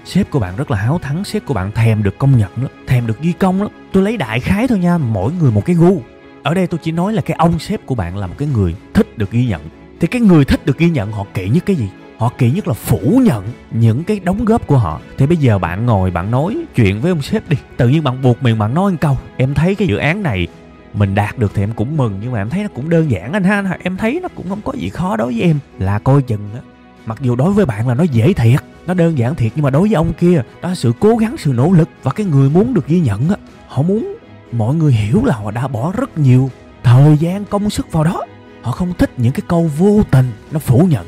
Sếp 0.04 0.30
của 0.30 0.38
bạn 0.38 0.56
rất 0.56 0.70
là 0.70 0.76
háo 0.76 0.98
thắng, 0.98 1.24
sếp 1.24 1.46
của 1.46 1.54
bạn 1.54 1.72
thèm 1.72 2.02
được 2.02 2.18
công 2.18 2.38
nhận 2.38 2.50
lắm, 2.56 2.70
thèm 2.86 3.06
được 3.06 3.20
ghi 3.20 3.32
công 3.32 3.62
lắm. 3.62 3.70
Tôi 3.92 4.02
lấy 4.02 4.16
đại 4.16 4.40
khái 4.40 4.68
thôi 4.68 4.78
nha, 4.78 4.98
mỗi 4.98 5.32
người 5.32 5.50
một 5.50 5.64
cái 5.64 5.76
gu. 5.76 6.02
Ở 6.42 6.54
đây 6.54 6.66
tôi 6.66 6.80
chỉ 6.82 6.92
nói 6.92 7.12
là 7.12 7.22
cái 7.22 7.36
ông 7.38 7.58
sếp 7.58 7.86
của 7.86 7.94
bạn 7.94 8.16
là 8.16 8.26
một 8.26 8.34
cái 8.38 8.48
người 8.54 8.74
thích 8.94 9.18
được 9.18 9.30
ghi 9.30 9.46
nhận. 9.46 9.62
Thì 10.00 10.06
cái 10.06 10.20
người 10.20 10.44
thích 10.44 10.66
được 10.66 10.78
ghi 10.78 10.90
nhận 10.90 11.12
họ 11.12 11.24
kỹ 11.34 11.48
nhất 11.48 11.66
cái 11.66 11.76
gì? 11.76 11.88
Họ 12.18 12.32
kỳ 12.38 12.50
nhất 12.50 12.68
là 12.68 12.74
phủ 12.74 13.20
nhận 13.24 13.44
những 13.70 14.04
cái 14.04 14.20
đóng 14.20 14.44
góp 14.44 14.66
của 14.66 14.78
họ. 14.78 15.00
Thì 15.18 15.26
bây 15.26 15.36
giờ 15.36 15.58
bạn 15.58 15.86
ngồi, 15.86 16.10
bạn 16.10 16.30
nói 16.30 16.56
chuyện 16.74 17.00
với 17.00 17.10
ông 17.10 17.22
sếp 17.22 17.48
đi. 17.48 17.56
Tự 17.76 17.88
nhiên 17.88 18.04
bạn 18.04 18.22
buộc 18.22 18.42
miệng 18.42 18.58
bạn 18.58 18.74
nói 18.74 18.92
một 18.92 18.98
câu. 19.00 19.18
Em 19.36 19.54
thấy 19.54 19.74
cái 19.74 19.88
dự 19.88 19.96
án 19.96 20.22
này 20.22 20.46
mình 20.94 21.14
đạt 21.14 21.38
được 21.38 21.52
thì 21.54 21.62
em 21.62 21.72
cũng 21.72 21.96
mừng, 21.96 22.18
nhưng 22.22 22.32
mà 22.32 22.40
em 22.40 22.50
thấy 22.50 22.62
nó 22.62 22.68
cũng 22.74 22.90
đơn 22.90 23.10
giản 23.10 23.32
anh 23.32 23.44
ha. 23.44 23.78
Em 23.82 23.96
thấy 23.96 24.20
nó 24.22 24.28
cũng 24.34 24.48
không 24.48 24.60
có 24.64 24.72
gì 24.72 24.88
khó 24.88 25.16
đối 25.16 25.32
với 25.32 25.42
em. 25.42 25.58
Là 25.78 25.98
coi 25.98 26.22
chừng 26.22 26.50
á, 26.54 26.60
mặc 27.06 27.18
dù 27.20 27.36
đối 27.36 27.52
với 27.52 27.66
bạn 27.66 27.88
là 27.88 27.94
nó 27.94 28.04
dễ 28.04 28.32
thiệt, 28.32 28.60
nó 28.86 28.94
đơn 28.94 29.18
giản 29.18 29.34
thiệt, 29.34 29.52
nhưng 29.54 29.62
mà 29.62 29.70
đối 29.70 29.88
với 29.88 29.94
ông 29.94 30.12
kia, 30.12 30.42
đó 30.62 30.68
là 30.68 30.74
sự 30.74 30.92
cố 31.00 31.16
gắng, 31.16 31.36
sự 31.38 31.52
nỗ 31.52 31.72
lực 31.72 31.88
và 32.02 32.12
cái 32.12 32.26
người 32.26 32.50
muốn 32.50 32.74
được 32.74 32.86
ghi 32.86 33.00
nhận 33.00 33.28
á. 33.28 33.36
Họ 33.68 33.82
muốn, 33.82 34.16
mọi 34.52 34.74
người 34.74 34.92
hiểu 34.92 35.24
là 35.24 35.34
họ 35.34 35.50
đã 35.50 35.68
bỏ 35.68 35.92
rất 35.96 36.18
nhiều 36.18 36.50
thời 36.82 37.16
gian, 37.18 37.44
công 37.44 37.70
sức 37.70 37.92
vào 37.92 38.04
đó. 38.04 38.22
Họ 38.62 38.72
không 38.72 38.92
thích 38.98 39.10
những 39.16 39.32
cái 39.32 39.42
câu 39.48 39.70
vô 39.78 40.02
tình 40.10 40.30
nó 40.52 40.58
phủ 40.58 40.88
nhận 40.90 41.06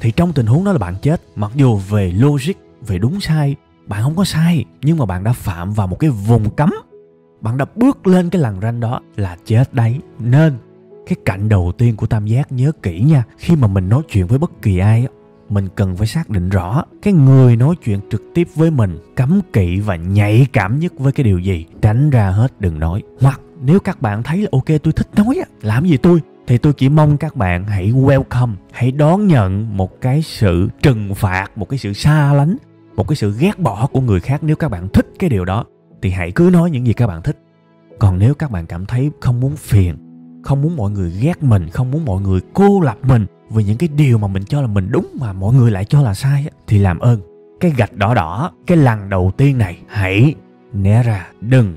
thì 0.00 0.10
trong 0.10 0.32
tình 0.32 0.46
huống 0.46 0.64
đó 0.64 0.72
là 0.72 0.78
bạn 0.78 0.94
chết. 1.02 1.22
Mặc 1.36 1.50
dù 1.54 1.76
về 1.76 2.12
logic, 2.12 2.52
về 2.86 2.98
đúng 2.98 3.20
sai, 3.20 3.56
bạn 3.86 4.02
không 4.02 4.16
có 4.16 4.24
sai, 4.24 4.64
nhưng 4.82 4.98
mà 4.98 5.06
bạn 5.06 5.24
đã 5.24 5.32
phạm 5.32 5.72
vào 5.72 5.86
một 5.86 5.98
cái 5.98 6.10
vùng 6.10 6.50
cấm. 6.50 6.70
Bạn 7.40 7.56
đã 7.56 7.64
bước 7.76 8.06
lên 8.06 8.30
cái 8.30 8.42
lằn 8.42 8.60
ranh 8.62 8.80
đó 8.80 9.00
là 9.16 9.36
chết 9.44 9.74
đấy. 9.74 10.00
Nên, 10.18 10.58
cái 11.06 11.16
cạnh 11.24 11.48
đầu 11.48 11.72
tiên 11.78 11.96
của 11.96 12.06
tam 12.06 12.26
giác 12.26 12.52
nhớ 12.52 12.72
kỹ 12.82 13.00
nha. 13.00 13.24
Khi 13.38 13.56
mà 13.56 13.68
mình 13.68 13.88
nói 13.88 14.02
chuyện 14.08 14.26
với 14.26 14.38
bất 14.38 14.62
kỳ 14.62 14.78
ai 14.78 15.06
mình 15.50 15.68
cần 15.76 15.96
phải 15.96 16.06
xác 16.06 16.30
định 16.30 16.48
rõ 16.48 16.84
cái 17.02 17.12
người 17.12 17.56
nói 17.56 17.74
chuyện 17.84 18.00
trực 18.10 18.22
tiếp 18.34 18.48
với 18.54 18.70
mình 18.70 18.98
cấm 19.16 19.40
kỵ 19.52 19.80
và 19.80 19.96
nhạy 19.96 20.46
cảm 20.52 20.78
nhất 20.78 20.92
với 20.98 21.12
cái 21.12 21.24
điều 21.24 21.38
gì. 21.38 21.66
Tránh 21.82 22.10
ra 22.10 22.30
hết 22.30 22.60
đừng 22.60 22.78
nói. 22.78 23.02
Hoặc, 23.20 23.40
nếu 23.62 23.80
các 23.80 24.02
bạn 24.02 24.22
thấy 24.22 24.38
là 24.38 24.48
ok, 24.52 24.66
tôi 24.82 24.92
thích 24.92 25.08
nói 25.16 25.40
làm 25.62 25.86
gì 25.86 25.96
tôi? 25.96 26.20
Thì 26.50 26.58
tôi 26.58 26.72
chỉ 26.72 26.88
mong 26.88 27.16
các 27.16 27.36
bạn 27.36 27.64
hãy 27.66 27.92
welcome, 27.92 28.54
hãy 28.72 28.92
đón 28.92 29.26
nhận 29.26 29.76
một 29.76 30.00
cái 30.00 30.22
sự 30.22 30.68
trừng 30.82 31.14
phạt, 31.14 31.58
một 31.58 31.68
cái 31.68 31.78
sự 31.78 31.92
xa 31.92 32.32
lánh, 32.32 32.56
một 32.96 33.08
cái 33.08 33.16
sự 33.16 33.34
ghét 33.38 33.58
bỏ 33.58 33.86
của 33.92 34.00
người 34.00 34.20
khác. 34.20 34.42
Nếu 34.42 34.56
các 34.56 34.68
bạn 34.68 34.88
thích 34.88 35.06
cái 35.18 35.30
điều 35.30 35.44
đó, 35.44 35.64
thì 36.02 36.10
hãy 36.10 36.32
cứ 36.32 36.50
nói 36.52 36.70
những 36.70 36.86
gì 36.86 36.92
các 36.92 37.06
bạn 37.06 37.22
thích. 37.22 37.38
Còn 37.98 38.18
nếu 38.18 38.34
các 38.34 38.50
bạn 38.50 38.66
cảm 38.66 38.86
thấy 38.86 39.10
không 39.20 39.40
muốn 39.40 39.56
phiền, 39.56 39.96
không 40.44 40.62
muốn 40.62 40.76
mọi 40.76 40.90
người 40.90 41.10
ghét 41.20 41.42
mình, 41.42 41.68
không 41.68 41.90
muốn 41.90 42.04
mọi 42.04 42.20
người 42.20 42.40
cô 42.54 42.80
lập 42.80 42.98
mình 43.02 43.26
vì 43.50 43.64
những 43.64 43.78
cái 43.78 43.88
điều 43.96 44.18
mà 44.18 44.28
mình 44.28 44.44
cho 44.44 44.60
là 44.60 44.66
mình 44.66 44.88
đúng 44.90 45.06
mà 45.20 45.32
mọi 45.32 45.54
người 45.54 45.70
lại 45.70 45.84
cho 45.84 46.02
là 46.02 46.14
sai 46.14 46.46
thì 46.66 46.78
làm 46.78 46.98
ơn. 46.98 47.20
Cái 47.60 47.72
gạch 47.76 47.92
đỏ 47.92 48.14
đỏ, 48.14 48.52
cái 48.66 48.76
lần 48.76 49.08
đầu 49.08 49.32
tiên 49.36 49.58
này, 49.58 49.78
hãy 49.88 50.34
né 50.72 51.02
ra, 51.02 51.28
đừng 51.40 51.76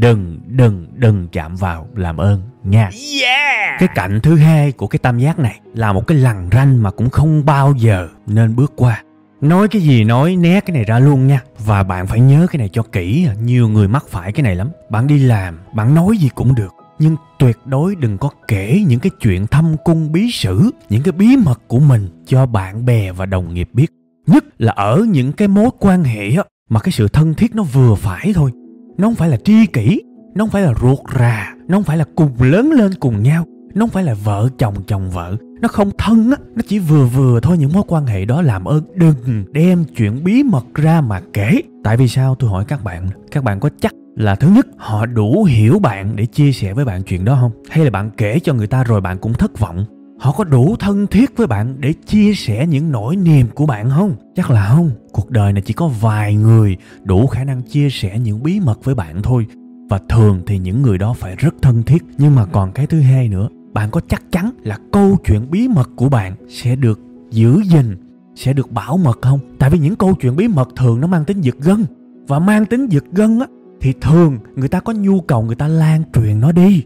đừng 0.00 0.40
đừng 0.46 0.86
đừng 0.94 1.28
chạm 1.32 1.56
vào 1.56 1.88
làm 1.96 2.16
ơn 2.16 2.42
nha. 2.64 2.90
Yeah. 3.22 3.80
cái 3.80 3.88
cạnh 3.94 4.20
thứ 4.22 4.36
hai 4.36 4.72
của 4.72 4.86
cái 4.86 4.98
tam 4.98 5.18
giác 5.18 5.38
này 5.38 5.60
là 5.74 5.92
một 5.92 6.06
cái 6.06 6.18
lằn 6.18 6.48
ranh 6.52 6.82
mà 6.82 6.90
cũng 6.90 7.10
không 7.10 7.44
bao 7.44 7.74
giờ 7.76 8.08
nên 8.26 8.56
bước 8.56 8.72
qua. 8.76 9.02
Nói 9.40 9.68
cái 9.68 9.82
gì 9.82 10.04
nói 10.04 10.36
né 10.36 10.60
cái 10.60 10.74
này 10.74 10.84
ra 10.84 10.98
luôn 10.98 11.26
nha. 11.26 11.40
Và 11.58 11.82
bạn 11.82 12.06
phải 12.06 12.20
nhớ 12.20 12.46
cái 12.50 12.58
này 12.58 12.68
cho 12.72 12.82
kỹ 12.82 13.28
nhiều 13.42 13.68
người 13.68 13.88
mắc 13.88 14.04
phải 14.08 14.32
cái 14.32 14.42
này 14.42 14.56
lắm. 14.56 14.68
Bạn 14.90 15.06
đi 15.06 15.18
làm 15.18 15.58
bạn 15.74 15.94
nói 15.94 16.16
gì 16.16 16.28
cũng 16.34 16.54
được. 16.54 16.74
Nhưng 16.98 17.16
tuyệt 17.38 17.58
đối 17.64 17.94
đừng 17.94 18.18
có 18.18 18.30
kể 18.48 18.82
những 18.86 19.00
cái 19.00 19.10
chuyện 19.20 19.46
thâm 19.46 19.76
cung 19.84 20.12
bí 20.12 20.30
sử 20.30 20.70
những 20.88 21.02
cái 21.02 21.12
bí 21.12 21.36
mật 21.36 21.60
của 21.68 21.78
mình 21.78 22.08
cho 22.26 22.46
bạn 22.46 22.86
bè 22.86 23.12
và 23.12 23.26
đồng 23.26 23.54
nghiệp 23.54 23.68
biết. 23.72 23.86
Nhất 24.26 24.44
là 24.58 24.72
ở 24.72 25.06
những 25.08 25.32
cái 25.32 25.48
mối 25.48 25.70
quan 25.78 26.04
hệ 26.04 26.30
mà 26.68 26.80
cái 26.80 26.92
sự 26.92 27.08
thân 27.08 27.34
thiết 27.34 27.54
nó 27.54 27.62
vừa 27.62 27.94
phải 27.94 28.32
thôi 28.34 28.50
nó 28.98 29.08
không 29.08 29.14
phải 29.14 29.28
là 29.28 29.36
tri 29.36 29.66
kỷ, 29.66 30.02
nó 30.34 30.44
không 30.44 30.50
phải 30.50 30.62
là 30.62 30.74
ruột 30.80 30.98
rà, 31.18 31.54
nó 31.68 31.76
không 31.76 31.84
phải 31.84 31.96
là 31.96 32.04
cùng 32.16 32.30
lớn 32.42 32.72
lên 32.72 32.94
cùng 33.00 33.22
nhau, 33.22 33.46
nó 33.74 33.86
không 33.86 33.90
phải 33.90 34.04
là 34.04 34.14
vợ 34.14 34.48
chồng 34.58 34.74
chồng 34.86 35.10
vợ. 35.10 35.36
Nó 35.60 35.68
không 35.68 35.90
thân 35.98 36.30
á, 36.30 36.36
nó 36.54 36.62
chỉ 36.68 36.78
vừa 36.78 37.06
vừa 37.06 37.40
thôi, 37.40 37.58
những 37.58 37.72
mối 37.72 37.82
quan 37.86 38.06
hệ 38.06 38.24
đó 38.24 38.42
làm 38.42 38.64
ơn. 38.64 38.84
Đừng 38.94 39.44
đem 39.52 39.84
chuyện 39.96 40.24
bí 40.24 40.42
mật 40.42 40.64
ra 40.74 41.00
mà 41.00 41.20
kể. 41.32 41.60
Tại 41.84 41.96
vì 41.96 42.08
sao? 42.08 42.34
Tôi 42.34 42.50
hỏi 42.50 42.64
các 42.68 42.84
bạn. 42.84 43.08
Các 43.30 43.44
bạn 43.44 43.60
có 43.60 43.70
chắc 43.80 43.92
là 44.16 44.34
thứ 44.34 44.48
nhất, 44.48 44.66
họ 44.76 45.06
đủ 45.06 45.44
hiểu 45.44 45.78
bạn 45.78 46.16
để 46.16 46.26
chia 46.26 46.52
sẻ 46.52 46.74
với 46.74 46.84
bạn 46.84 47.02
chuyện 47.02 47.24
đó 47.24 47.38
không? 47.40 47.50
Hay 47.70 47.84
là 47.84 47.90
bạn 47.90 48.10
kể 48.16 48.38
cho 48.38 48.54
người 48.54 48.66
ta 48.66 48.84
rồi 48.84 49.00
bạn 49.00 49.18
cũng 49.18 49.32
thất 49.32 49.58
vọng? 49.58 49.84
Họ 50.24 50.32
có 50.32 50.44
đủ 50.44 50.76
thân 50.78 51.06
thiết 51.06 51.36
với 51.36 51.46
bạn 51.46 51.74
để 51.80 51.92
chia 52.06 52.34
sẻ 52.34 52.66
những 52.66 52.92
nỗi 52.92 53.16
niềm 53.16 53.46
của 53.54 53.66
bạn 53.66 53.90
không? 53.90 54.14
Chắc 54.36 54.50
là 54.50 54.68
không. 54.68 54.90
Cuộc 55.12 55.30
đời 55.30 55.52
này 55.52 55.62
chỉ 55.62 55.74
có 55.74 55.88
vài 55.88 56.34
người 56.34 56.76
đủ 57.02 57.26
khả 57.26 57.44
năng 57.44 57.62
chia 57.62 57.90
sẻ 57.90 58.18
những 58.18 58.42
bí 58.42 58.60
mật 58.60 58.84
với 58.84 58.94
bạn 58.94 59.22
thôi. 59.22 59.46
Và 59.90 60.00
thường 60.08 60.42
thì 60.46 60.58
những 60.58 60.82
người 60.82 60.98
đó 60.98 61.12
phải 61.12 61.36
rất 61.36 61.54
thân 61.62 61.82
thiết. 61.82 62.04
Nhưng 62.18 62.34
mà 62.34 62.46
còn 62.46 62.72
cái 62.72 62.86
thứ 62.86 63.00
hai 63.00 63.28
nữa. 63.28 63.48
Bạn 63.72 63.90
có 63.90 64.00
chắc 64.08 64.32
chắn 64.32 64.50
là 64.62 64.78
câu 64.92 65.16
chuyện 65.24 65.50
bí 65.50 65.68
mật 65.68 65.90
của 65.96 66.08
bạn 66.08 66.34
sẽ 66.48 66.76
được 66.76 67.00
giữ 67.30 67.62
gìn, 67.64 67.96
sẽ 68.36 68.52
được 68.52 68.72
bảo 68.72 68.96
mật 68.96 69.18
không? 69.22 69.38
Tại 69.58 69.70
vì 69.70 69.78
những 69.78 69.96
câu 69.96 70.14
chuyện 70.14 70.36
bí 70.36 70.48
mật 70.48 70.68
thường 70.76 71.00
nó 71.00 71.06
mang 71.06 71.24
tính 71.24 71.40
giật 71.40 71.56
gân. 71.60 71.84
Và 72.28 72.38
mang 72.38 72.66
tính 72.66 72.86
giật 72.86 73.04
gân 73.12 73.40
á, 73.40 73.46
thì 73.80 73.92
thường 74.00 74.38
người 74.56 74.68
ta 74.68 74.80
có 74.80 74.92
nhu 74.92 75.20
cầu 75.20 75.42
người 75.42 75.56
ta 75.56 75.68
lan 75.68 76.02
truyền 76.14 76.40
nó 76.40 76.52
đi. 76.52 76.82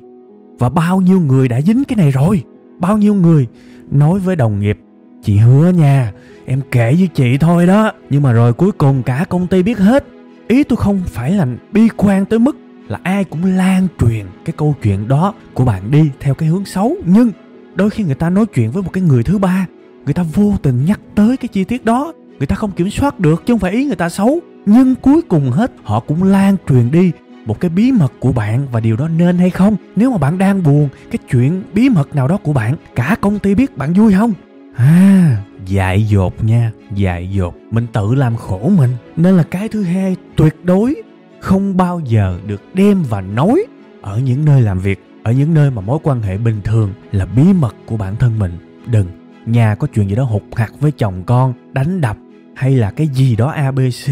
Và 0.58 0.68
bao 0.68 1.00
nhiêu 1.00 1.20
người 1.20 1.48
đã 1.48 1.60
dính 1.60 1.84
cái 1.84 1.96
này 1.96 2.10
rồi? 2.10 2.44
Bao 2.78 2.98
nhiêu 2.98 3.14
người 3.14 3.46
nói 3.90 4.18
với 4.18 4.36
đồng 4.36 4.60
nghiệp, 4.60 4.78
chị 5.22 5.36
hứa 5.36 5.70
nha, 5.70 6.12
em 6.46 6.60
kể 6.70 6.94
với 6.94 7.08
chị 7.14 7.38
thôi 7.38 7.66
đó. 7.66 7.92
Nhưng 8.10 8.22
mà 8.22 8.32
rồi 8.32 8.52
cuối 8.52 8.72
cùng 8.72 9.02
cả 9.02 9.24
công 9.28 9.46
ty 9.46 9.62
biết 9.62 9.78
hết. 9.78 10.04
Ý 10.48 10.64
tôi 10.64 10.76
không 10.76 11.00
phải 11.06 11.30
là 11.30 11.46
bi 11.72 11.88
quan 11.96 12.24
tới 12.24 12.38
mức 12.38 12.56
là 12.88 12.98
ai 13.02 13.24
cũng 13.24 13.44
lan 13.44 13.88
truyền 14.00 14.26
cái 14.44 14.54
câu 14.56 14.74
chuyện 14.82 15.08
đó 15.08 15.34
của 15.54 15.64
bạn 15.64 15.90
đi 15.90 16.10
theo 16.20 16.34
cái 16.34 16.48
hướng 16.48 16.64
xấu. 16.64 16.96
Nhưng 17.06 17.30
đôi 17.74 17.90
khi 17.90 18.04
người 18.04 18.14
ta 18.14 18.30
nói 18.30 18.46
chuyện 18.46 18.70
với 18.70 18.82
một 18.82 18.92
cái 18.92 19.02
người 19.02 19.22
thứ 19.22 19.38
ba, 19.38 19.66
người 20.04 20.14
ta 20.14 20.22
vô 20.34 20.54
tình 20.62 20.84
nhắc 20.84 21.00
tới 21.14 21.36
cái 21.36 21.48
chi 21.48 21.64
tiết 21.64 21.84
đó. 21.84 22.12
Người 22.38 22.46
ta 22.46 22.54
không 22.54 22.70
kiểm 22.70 22.90
soát 22.90 23.20
được 23.20 23.46
chứ 23.46 23.52
không 23.52 23.58
phải 23.58 23.72
ý 23.72 23.84
người 23.84 23.96
ta 23.96 24.08
xấu. 24.08 24.40
Nhưng 24.66 24.94
cuối 24.94 25.22
cùng 25.22 25.50
hết, 25.50 25.72
họ 25.84 26.00
cũng 26.00 26.22
lan 26.22 26.56
truyền 26.68 26.90
đi 26.90 27.10
một 27.48 27.60
cái 27.60 27.68
bí 27.68 27.92
mật 27.92 28.12
của 28.20 28.32
bạn 28.32 28.66
và 28.72 28.80
điều 28.80 28.96
đó 28.96 29.08
nên 29.08 29.38
hay 29.38 29.50
không? 29.50 29.76
Nếu 29.96 30.10
mà 30.10 30.18
bạn 30.18 30.38
đang 30.38 30.62
buồn, 30.62 30.88
cái 31.10 31.18
chuyện 31.30 31.62
bí 31.74 31.88
mật 31.88 32.16
nào 32.16 32.28
đó 32.28 32.36
của 32.36 32.52
bạn, 32.52 32.74
cả 32.94 33.16
công 33.20 33.38
ty 33.38 33.54
biết 33.54 33.76
bạn 33.76 33.92
vui 33.92 34.12
không? 34.12 34.32
À 34.76 35.44
dại 35.66 36.02
dột 36.02 36.44
nha, 36.44 36.72
dại 36.94 37.30
dột. 37.32 37.54
Mình 37.70 37.86
tự 37.92 38.14
làm 38.14 38.36
khổ 38.36 38.70
mình. 38.76 38.90
Nên 39.16 39.36
là 39.36 39.42
cái 39.42 39.68
thứ 39.68 39.82
hai, 39.82 40.16
tuyệt 40.36 40.64
đối 40.64 41.02
không 41.40 41.76
bao 41.76 42.00
giờ 42.04 42.38
được 42.46 42.62
đem 42.74 43.02
và 43.02 43.20
nói 43.20 43.66
ở 44.02 44.18
những 44.18 44.44
nơi 44.44 44.62
làm 44.62 44.78
việc, 44.78 45.04
ở 45.22 45.32
những 45.32 45.54
nơi 45.54 45.70
mà 45.70 45.82
mối 45.82 45.98
quan 46.02 46.22
hệ 46.22 46.38
bình 46.38 46.60
thường 46.64 46.92
là 47.12 47.26
bí 47.26 47.42
mật 47.52 47.76
của 47.86 47.96
bản 47.96 48.16
thân 48.16 48.38
mình. 48.38 48.52
Đừng, 48.86 49.06
nhà 49.46 49.74
có 49.74 49.86
chuyện 49.94 50.08
gì 50.08 50.14
đó 50.14 50.24
hụt 50.24 50.42
hạt 50.56 50.70
với 50.80 50.90
chồng 50.90 51.22
con, 51.26 51.52
đánh 51.72 52.00
đập 52.00 52.16
hay 52.54 52.74
là 52.74 52.90
cái 52.90 53.06
gì 53.06 53.36
đó 53.36 53.50
abc 53.50 54.10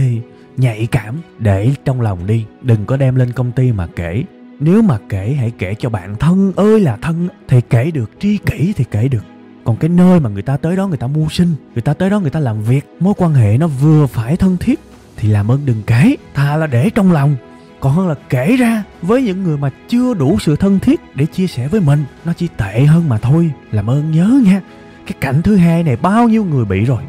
nhạy 0.57 0.87
cảm, 0.87 1.17
để 1.39 1.71
trong 1.85 2.01
lòng 2.01 2.27
đi, 2.27 2.45
đừng 2.63 2.87
có 2.87 2.97
đem 2.97 3.17
lên 3.17 3.33
công 3.33 3.53
ty 3.53 3.73
mà 3.73 3.87
kể. 3.97 4.25
Nếu 4.61 4.83
mà 4.83 4.99
kể, 5.09 5.37
hãy 5.39 5.53
kể 5.59 5.75
cho 5.79 5.89
bạn 5.89 6.17
thân 6.17 6.53
ơi 6.57 6.81
là 6.81 6.97
thân, 7.03 7.29
thì 7.49 7.61
kể 7.71 7.91
được, 7.91 8.11
tri 8.21 8.39
kỷ 8.39 8.73
thì 8.77 8.85
kể 8.91 9.09
được. 9.09 9.25
Còn 9.65 9.77
cái 9.77 9.89
nơi 9.89 10.21
mà 10.21 10.31
người 10.31 10.43
ta 10.43 10.57
tới 10.57 10.77
đó 10.77 10.89
người 10.89 10.99
ta 10.99 11.07
mưu 11.07 11.29
sinh, 11.29 11.55
người 11.75 11.83
ta 11.83 11.95
tới 11.95 12.11
đó 12.11 12.21
người 12.21 12.31
ta 12.31 12.41
làm 12.41 12.63
việc, 12.63 12.87
mối 13.01 13.15
quan 13.17 13.35
hệ 13.35 13.59
nó 13.59 13.67
vừa 13.67 14.07
phải 14.07 14.37
thân 14.37 14.57
thiết, 14.57 14.81
thì 15.17 15.29
làm 15.29 15.51
ơn 15.51 15.61
đừng 15.67 15.83
kể. 15.87 16.17
Thà 16.35 16.57
là 16.57 16.67
để 16.67 16.91
trong 16.91 17.13
lòng. 17.13 17.37
Còn 17.81 17.93
hơn 17.93 18.09
là 18.09 18.15
kể 18.29 18.57
ra 18.57 18.85
với 19.03 19.23
những 19.23 19.45
người 19.45 19.57
mà 19.57 19.71
chưa 19.89 20.15
đủ 20.15 20.39
sự 20.41 20.57
thân 20.57 20.79
thiết 20.79 21.01
để 21.15 21.27
chia 21.27 21.47
sẻ 21.47 21.69
với 21.69 21.81
mình, 21.81 22.05
nó 22.25 22.33
chỉ 22.33 22.49
tệ 22.57 22.85
hơn 22.85 23.09
mà 23.09 23.19
thôi. 23.19 23.51
Làm 23.71 23.91
ơn 23.91 24.11
nhớ 24.11 24.41
nha. 24.45 24.61
Cái 25.07 25.15
cảnh 25.21 25.43
thứ 25.43 25.57
hai 25.57 25.83
này 25.83 25.97
bao 25.97 26.29
nhiêu 26.29 26.45
người 26.45 26.65
bị 26.65 26.85
rồi 26.85 27.03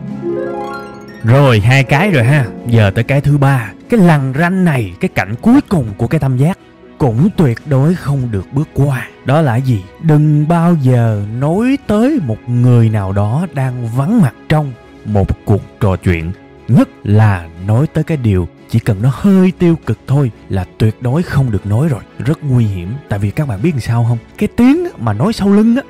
rồi, 1.24 1.60
hai 1.60 1.84
cái 1.84 2.12
rồi 2.12 2.24
ha. 2.24 2.46
Giờ 2.68 2.92
tới 2.96 3.04
cái 3.04 3.22
thứ 3.22 3.38
ba. 3.38 3.72
Cái 3.90 4.00
lằn 4.00 4.34
ranh 4.40 4.66
này, 4.66 4.94
cái 5.00 5.10
cảnh 5.10 5.36
cuối 5.42 5.62
cùng 5.70 5.88
của 5.98 6.08
cái 6.08 6.20
tam 6.20 6.38
giác 6.38 6.58
cũng 6.98 7.30
tuyệt 7.38 7.58
đối 7.66 7.96
không 7.96 8.32
được 8.32 8.46
bước 8.54 8.70
qua. 8.74 9.08
Đó 9.26 9.42
là 9.42 9.56
gì? 9.56 9.84
Đừng 10.02 10.48
bao 10.48 10.76
giờ 10.82 11.26
nói 11.40 11.78
tới 11.88 12.20
một 12.26 12.38
người 12.48 12.90
nào 12.90 13.12
đó 13.12 13.48
đang 13.54 13.88
vắng 13.88 14.22
mặt 14.22 14.34
trong 14.50 14.74
một 15.06 15.46
cuộc 15.46 15.62
trò 15.80 15.96
chuyện. 15.96 16.32
Nhất 16.68 16.90
là 17.04 17.48
nói 17.68 17.88
tới 17.94 18.04
cái 18.04 18.18
điều 18.18 18.48
chỉ 18.70 18.80
cần 18.80 19.02
nó 19.02 19.10
hơi 19.14 19.52
tiêu 19.60 19.76
cực 19.86 20.00
thôi 20.08 20.32
là 20.50 20.66
tuyệt 20.78 21.02
đối 21.02 21.24
không 21.24 21.52
được 21.52 21.66
nói 21.66 21.88
rồi. 21.88 22.02
Rất 22.20 22.44
nguy 22.44 22.66
hiểm. 22.66 22.94
Tại 23.10 23.20
vì 23.20 23.32
các 23.32 23.48
bạn 23.48 23.62
biết 23.62 23.72
làm 23.72 23.80
sao 23.80 24.06
không? 24.10 24.18
Cái 24.38 24.50
tiếng 24.58 24.88
mà 25.00 25.14
nói 25.14 25.34
sau 25.34 25.50
lưng 25.50 25.76
á, 25.76 25.82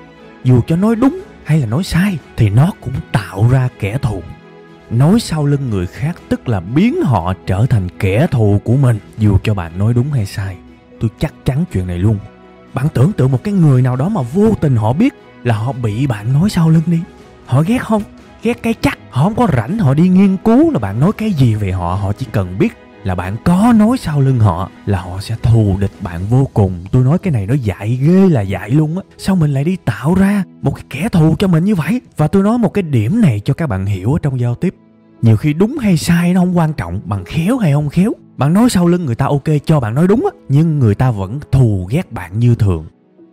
dù 0.43 0.62
cho 0.67 0.75
nói 0.75 0.96
đúng 0.96 1.22
hay 1.43 1.60
là 1.60 1.65
nói 1.65 1.84
sai 1.84 2.17
thì 2.38 2.50
nó 2.50 2.72
cũng 2.81 2.93
tạo 3.12 3.50
ra 3.51 3.69
kẻ 3.79 3.98
thù 3.98 4.22
nói 4.89 5.20
sau 5.20 5.46
lưng 5.46 5.70
người 5.70 5.88
khác 5.88 6.17
tức 6.29 6.50
là 6.50 6.60
biến 6.60 7.01
họ 7.01 7.34
trở 7.46 7.65
thành 7.70 7.89
kẻ 8.00 8.27
thù 8.32 8.62
của 8.63 8.75
mình. 8.75 9.00
Dù 9.17 9.38
cho 9.44 9.53
bạn 9.53 9.79
nói 9.79 9.94
đúng 9.94 10.12
hay 10.12 10.25
sai, 10.25 10.58
tôi 11.00 11.10
chắc 11.20 11.34
chắn 11.46 11.63
chuyện 11.72 11.88
này 11.88 11.98
luôn. 11.98 12.17
Bạn 12.74 12.88
tưởng 12.94 13.12
tượng 13.12 13.32
một 13.32 13.44
cái 13.44 13.53
người 13.53 13.82
nào 13.82 13.96
đó 13.96 14.10
mà 14.10 14.22
vô 14.22 14.53
tình 14.62 14.75
họ 14.75 14.94
biết 14.94 15.13
là 15.44 15.56
họ 15.56 15.72
bị 15.72 16.08
bạn 16.08 16.34
nói 16.34 16.50
sau 16.50 16.70
lưng 16.70 16.84
đi. 16.86 17.00
Họ 17.46 17.63
ghét 17.67 17.77
không? 17.77 18.03
Ghét 18.44 18.63
cái 18.63 18.74
chắc? 18.82 18.98
Họ 19.10 19.24
không 19.24 19.36
có 19.36 19.48
rảnh 19.58 19.77
họ 19.77 19.94
đi 19.94 20.08
nghiên 20.08 20.38
cứu 20.38 20.72
là 20.72 20.79
bạn 20.79 21.00
nói 21.00 21.12
cái 21.17 21.32
gì 21.32 21.56
về 21.56 21.72
họ. 21.72 21.96
Họ 21.96 22.13
chỉ 22.13 22.25
cần 22.32 22.60
biết 22.60 22.77
là 23.07 23.15
bạn 23.15 23.35
có 23.43 23.73
nói 23.75 23.97
sau 23.97 24.21
lưng 24.21 24.39
họ 24.39 24.69
là 24.85 25.01
họ 25.01 25.19
sẽ 25.21 25.35
thù 25.43 25.77
địch 25.79 25.91
bạn 26.01 26.21
vô 26.29 26.49
cùng. 26.53 26.73
Tôi 26.91 27.03
nói 27.03 27.17
cái 27.17 27.31
này 27.31 27.47
nó 27.47 27.53
dại 27.53 27.99
ghê 28.01 28.29
là 28.29 28.41
dại 28.41 28.69
luôn 28.69 28.97
á. 28.97 29.03
Sao 29.17 29.35
mình 29.35 29.53
lại 29.53 29.63
đi 29.63 29.75
tạo 29.85 30.15
ra 30.15 30.43
một 30.61 30.75
cái 30.75 30.85
kẻ 30.89 31.09
thù 31.09 31.35
cho 31.39 31.47
mình 31.47 31.63
như 31.63 31.75
vậy? 31.75 32.01
Và 32.17 32.27
tôi 32.27 32.43
nói 32.43 32.57
một 32.57 32.73
cái 32.73 32.81
điểm 32.81 33.21
này 33.21 33.41
cho 33.45 33.53
các 33.53 33.67
bạn 33.67 33.85
hiểu 33.85 34.13
ở 34.13 34.19
trong 34.21 34.39
giao 34.39 34.55
tiếp. 34.55 34.75
Nhiều 35.21 35.37
khi 35.37 35.53
đúng 35.53 35.77
hay 35.77 35.97
sai 35.97 36.33
nó 36.33 36.39
không 36.39 36.57
quan 36.57 36.73
trọng, 36.73 37.01
bằng 37.05 37.25
khéo 37.25 37.57
hay 37.57 37.73
không 37.73 37.89
khéo. 37.89 38.13
Bạn 38.37 38.53
nói 38.53 38.69
sau 38.69 38.87
lưng 38.87 39.05
người 39.05 39.15
ta 39.15 39.25
ok 39.25 39.47
cho 39.65 39.79
bạn 39.79 39.95
nói 39.95 40.07
đúng 40.07 40.25
á, 40.33 40.39
nhưng 40.49 40.79
người 40.79 40.95
ta 40.95 41.11
vẫn 41.11 41.39
thù 41.51 41.87
ghét 41.89 42.11
bạn 42.11 42.39
như 42.39 42.55
thường. 42.55 42.85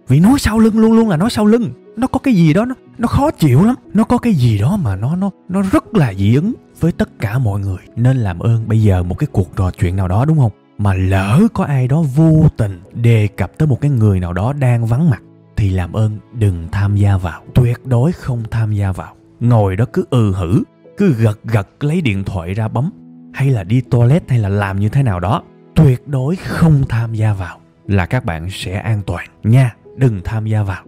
Vì 0.08 0.20
nói 0.20 0.38
sau 0.38 0.58
lưng 0.58 0.78
luôn 0.78 0.92
luôn 0.92 1.08
là 1.08 1.16
nói 1.16 1.30
sau 1.30 1.46
lưng. 1.46 1.70
Nó 1.96 2.06
có 2.06 2.18
cái 2.18 2.34
gì 2.34 2.52
đó 2.52 2.64
nó 2.64 2.74
nó 2.98 3.08
khó 3.08 3.30
chịu 3.30 3.64
lắm. 3.64 3.74
Nó 3.94 4.04
có 4.04 4.18
cái 4.18 4.34
gì 4.34 4.58
đó 4.58 4.76
mà 4.76 4.96
nó 4.96 5.16
nó 5.16 5.30
nó 5.48 5.62
rất 5.72 5.94
là 5.94 6.14
dị 6.14 6.34
ứng 6.34 6.52
với 6.80 6.92
tất 6.92 7.08
cả 7.18 7.38
mọi 7.38 7.60
người. 7.60 7.78
Nên 7.96 8.16
làm 8.16 8.38
ơn 8.38 8.68
bây 8.68 8.82
giờ 8.82 9.02
một 9.02 9.18
cái 9.18 9.26
cuộc 9.32 9.56
trò 9.56 9.70
chuyện 9.70 9.96
nào 9.96 10.08
đó, 10.08 10.24
đúng 10.24 10.38
không? 10.38 10.52
Mà 10.78 10.94
lỡ 10.94 11.40
có 11.54 11.64
ai 11.64 11.88
đó 11.88 12.02
vô 12.14 12.48
tình 12.56 12.80
đề 12.92 13.28
cập 13.28 13.58
tới 13.58 13.68
một 13.68 13.80
cái 13.80 13.90
người 13.90 14.20
nào 14.20 14.32
đó 14.32 14.52
đang 14.52 14.86
vắng 14.86 15.10
mặt, 15.10 15.22
thì 15.56 15.70
làm 15.70 15.92
ơn 15.92 16.18
đừng 16.32 16.68
tham 16.72 16.96
gia 16.96 17.16
vào. 17.16 17.42
Tuyệt 17.54 17.86
đối 17.86 18.12
không 18.12 18.42
tham 18.50 18.72
gia 18.72 18.92
vào. 18.92 19.14
Ngồi 19.40 19.76
đó 19.76 19.84
cứ 19.92 20.04
ừ 20.10 20.32
hử, 20.32 20.62
cứ 20.96 21.12
gật 21.12 21.40
gật 21.44 21.84
lấy 21.84 22.00
điện 22.00 22.24
thoại 22.24 22.54
ra 22.54 22.68
bấm, 22.68 22.90
hay 23.34 23.50
là 23.50 23.64
đi 23.64 23.80
toilet 23.80 24.30
hay 24.30 24.38
là 24.38 24.48
làm 24.48 24.80
như 24.80 24.88
thế 24.88 25.02
nào 25.02 25.20
đó, 25.20 25.42
tuyệt 25.74 26.08
đối 26.08 26.36
không 26.36 26.84
tham 26.88 27.14
gia 27.14 27.32
vào. 27.32 27.58
Là 27.86 28.06
các 28.06 28.24
bạn 28.24 28.48
sẽ 28.50 28.74
an 28.74 29.02
toàn 29.06 29.26
nha, 29.42 29.74
đừng 29.96 30.20
tham 30.24 30.46
gia 30.46 30.62
vào. 30.62 30.84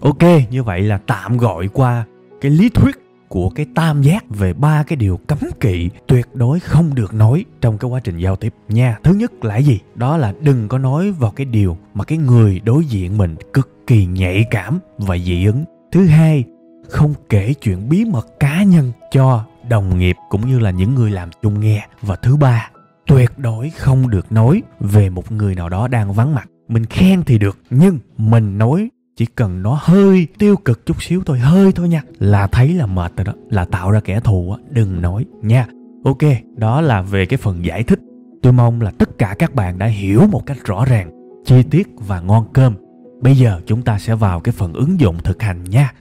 Ok, 0.00 0.22
như 0.50 0.62
vậy 0.62 0.82
là 0.82 0.98
tạm 0.98 1.36
gọi 1.36 1.68
qua 1.68 2.04
cái 2.40 2.50
lý 2.50 2.68
thuyết 2.68 2.96
của 3.30 3.50
cái 3.50 3.66
tam 3.74 4.02
giác 4.02 4.24
về 4.28 4.52
ba 4.52 4.82
cái 4.82 4.96
điều 4.96 5.16
cấm 5.16 5.38
kỵ 5.60 5.90
tuyệt 6.06 6.26
đối 6.34 6.60
không 6.60 6.94
được 6.94 7.14
nói 7.14 7.44
trong 7.60 7.78
cái 7.78 7.90
quá 7.90 8.00
trình 8.00 8.18
giao 8.18 8.36
tiếp 8.36 8.54
nha. 8.68 8.98
Thứ 9.04 9.14
nhất 9.14 9.44
là 9.44 9.56
gì? 9.56 9.78
Đó 9.94 10.16
là 10.16 10.34
đừng 10.40 10.68
có 10.68 10.78
nói 10.78 11.12
vào 11.12 11.30
cái 11.30 11.44
điều 11.44 11.76
mà 11.94 12.04
cái 12.04 12.18
người 12.18 12.60
đối 12.64 12.84
diện 12.84 13.18
mình 13.18 13.36
cực 13.52 13.86
kỳ 13.86 14.06
nhạy 14.06 14.44
cảm 14.50 14.78
và 14.98 15.18
dị 15.18 15.44
ứng. 15.44 15.64
Thứ 15.92 16.06
hai, 16.06 16.44
không 16.88 17.14
kể 17.28 17.54
chuyện 17.54 17.88
bí 17.88 18.04
mật 18.04 18.40
cá 18.40 18.62
nhân 18.62 18.92
cho 19.12 19.44
đồng 19.68 19.98
nghiệp 19.98 20.16
cũng 20.30 20.48
như 20.48 20.58
là 20.58 20.70
những 20.70 20.94
người 20.94 21.10
làm 21.10 21.30
chung 21.42 21.60
nghe. 21.60 21.86
Và 22.02 22.16
thứ 22.16 22.36
ba, 22.36 22.70
tuyệt 23.06 23.38
đối 23.38 23.70
không 23.70 24.10
được 24.10 24.32
nói 24.32 24.62
về 24.80 25.10
một 25.10 25.32
người 25.32 25.54
nào 25.54 25.68
đó 25.68 25.88
đang 25.88 26.12
vắng 26.12 26.34
mặt. 26.34 26.48
Mình 26.68 26.86
khen 26.86 27.22
thì 27.22 27.38
được, 27.38 27.58
nhưng 27.70 27.98
mình 28.16 28.58
nói 28.58 28.90
chỉ 29.20 29.26
cần 29.26 29.62
nó 29.62 29.78
hơi 29.82 30.26
tiêu 30.38 30.56
cực 30.56 30.86
chút 30.86 31.02
xíu 31.02 31.22
thôi, 31.26 31.38
hơi 31.38 31.72
thôi 31.72 31.88
nha, 31.88 32.02
là 32.18 32.46
thấy 32.46 32.74
là 32.74 32.86
mệt 32.86 33.12
rồi 33.16 33.24
đó, 33.24 33.32
là 33.50 33.64
tạo 33.64 33.90
ra 33.90 34.00
kẻ 34.00 34.20
thù 34.20 34.52
á, 34.52 34.58
đừng 34.70 35.02
nói 35.02 35.24
nha. 35.42 35.66
Ok, 36.04 36.18
đó 36.56 36.80
là 36.80 37.02
về 37.02 37.26
cái 37.26 37.36
phần 37.36 37.64
giải 37.64 37.82
thích. 37.82 38.00
Tôi 38.42 38.52
mong 38.52 38.80
là 38.80 38.90
tất 38.90 39.18
cả 39.18 39.34
các 39.38 39.54
bạn 39.54 39.78
đã 39.78 39.86
hiểu 39.86 40.26
một 40.30 40.46
cách 40.46 40.56
rõ 40.64 40.84
ràng 40.84 41.10
chi 41.44 41.62
tiết 41.62 41.88
và 42.06 42.20
ngon 42.20 42.44
cơm. 42.52 42.74
Bây 43.20 43.36
giờ 43.36 43.60
chúng 43.66 43.82
ta 43.82 43.98
sẽ 43.98 44.14
vào 44.14 44.40
cái 44.40 44.52
phần 44.52 44.72
ứng 44.72 45.00
dụng 45.00 45.18
thực 45.24 45.42
hành 45.42 45.64
nha. 45.64 45.92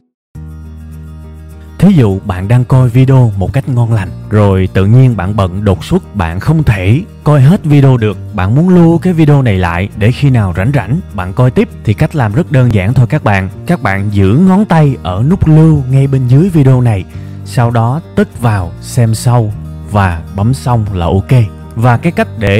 Thí 1.79 1.93
dụ 1.93 2.19
bạn 2.25 2.47
đang 2.47 2.65
coi 2.65 2.89
video 2.89 3.31
một 3.37 3.53
cách 3.53 3.69
ngon 3.69 3.93
lành, 3.93 4.09
Rồi 4.29 4.69
tự 4.73 4.85
nhiên 4.85 5.17
bạn 5.17 5.35
bận 5.35 5.65
đột 5.65 5.85
xuất, 5.85 6.15
bạn 6.15 6.39
không 6.39 6.63
thể 6.63 7.01
coi 7.23 7.41
hết 7.41 7.65
video 7.65 7.97
được. 7.97 8.17
Bạn 8.33 8.55
muốn 8.55 8.69
lưu 8.69 8.97
cái 8.97 9.13
video 9.13 9.41
này 9.41 9.57
lại 9.57 9.89
để 9.97 10.11
khi 10.11 10.29
nào 10.29 10.53
rảnh 10.57 10.71
rảnh, 10.75 10.99
bạn 11.13 11.33
coi 11.33 11.51
tiếp 11.51 11.69
Thì 11.83 11.93
cách 11.93 12.15
làm 12.15 12.33
rất 12.33 12.51
đơn 12.51 12.73
giản 12.73 12.93
thôi 12.93 13.05
các 13.09 13.23
bạn. 13.23 13.49
Các 13.67 13.81
bạn 13.81 14.09
giữ 14.13 14.39
ngón 14.47 14.65
tay 14.65 14.97
ở 15.03 15.23
nút 15.29 15.47
lưu 15.47 15.83
ngay 15.91 16.07
bên 16.07 16.27
dưới 16.27 16.49
video 16.49 16.81
này, 16.81 17.05
Sau 17.45 17.71
đó 17.71 18.01
tích 18.15 18.41
vào 18.41 18.71
xem 18.81 19.15
sau 19.15 19.53
và 19.91 20.21
bấm 20.35 20.53
xong 20.53 20.85
là 20.93 21.05
ok. 21.05 21.43
Và 21.75 21.97
cái 21.97 22.11
cách 22.11 22.27
để 22.39 22.59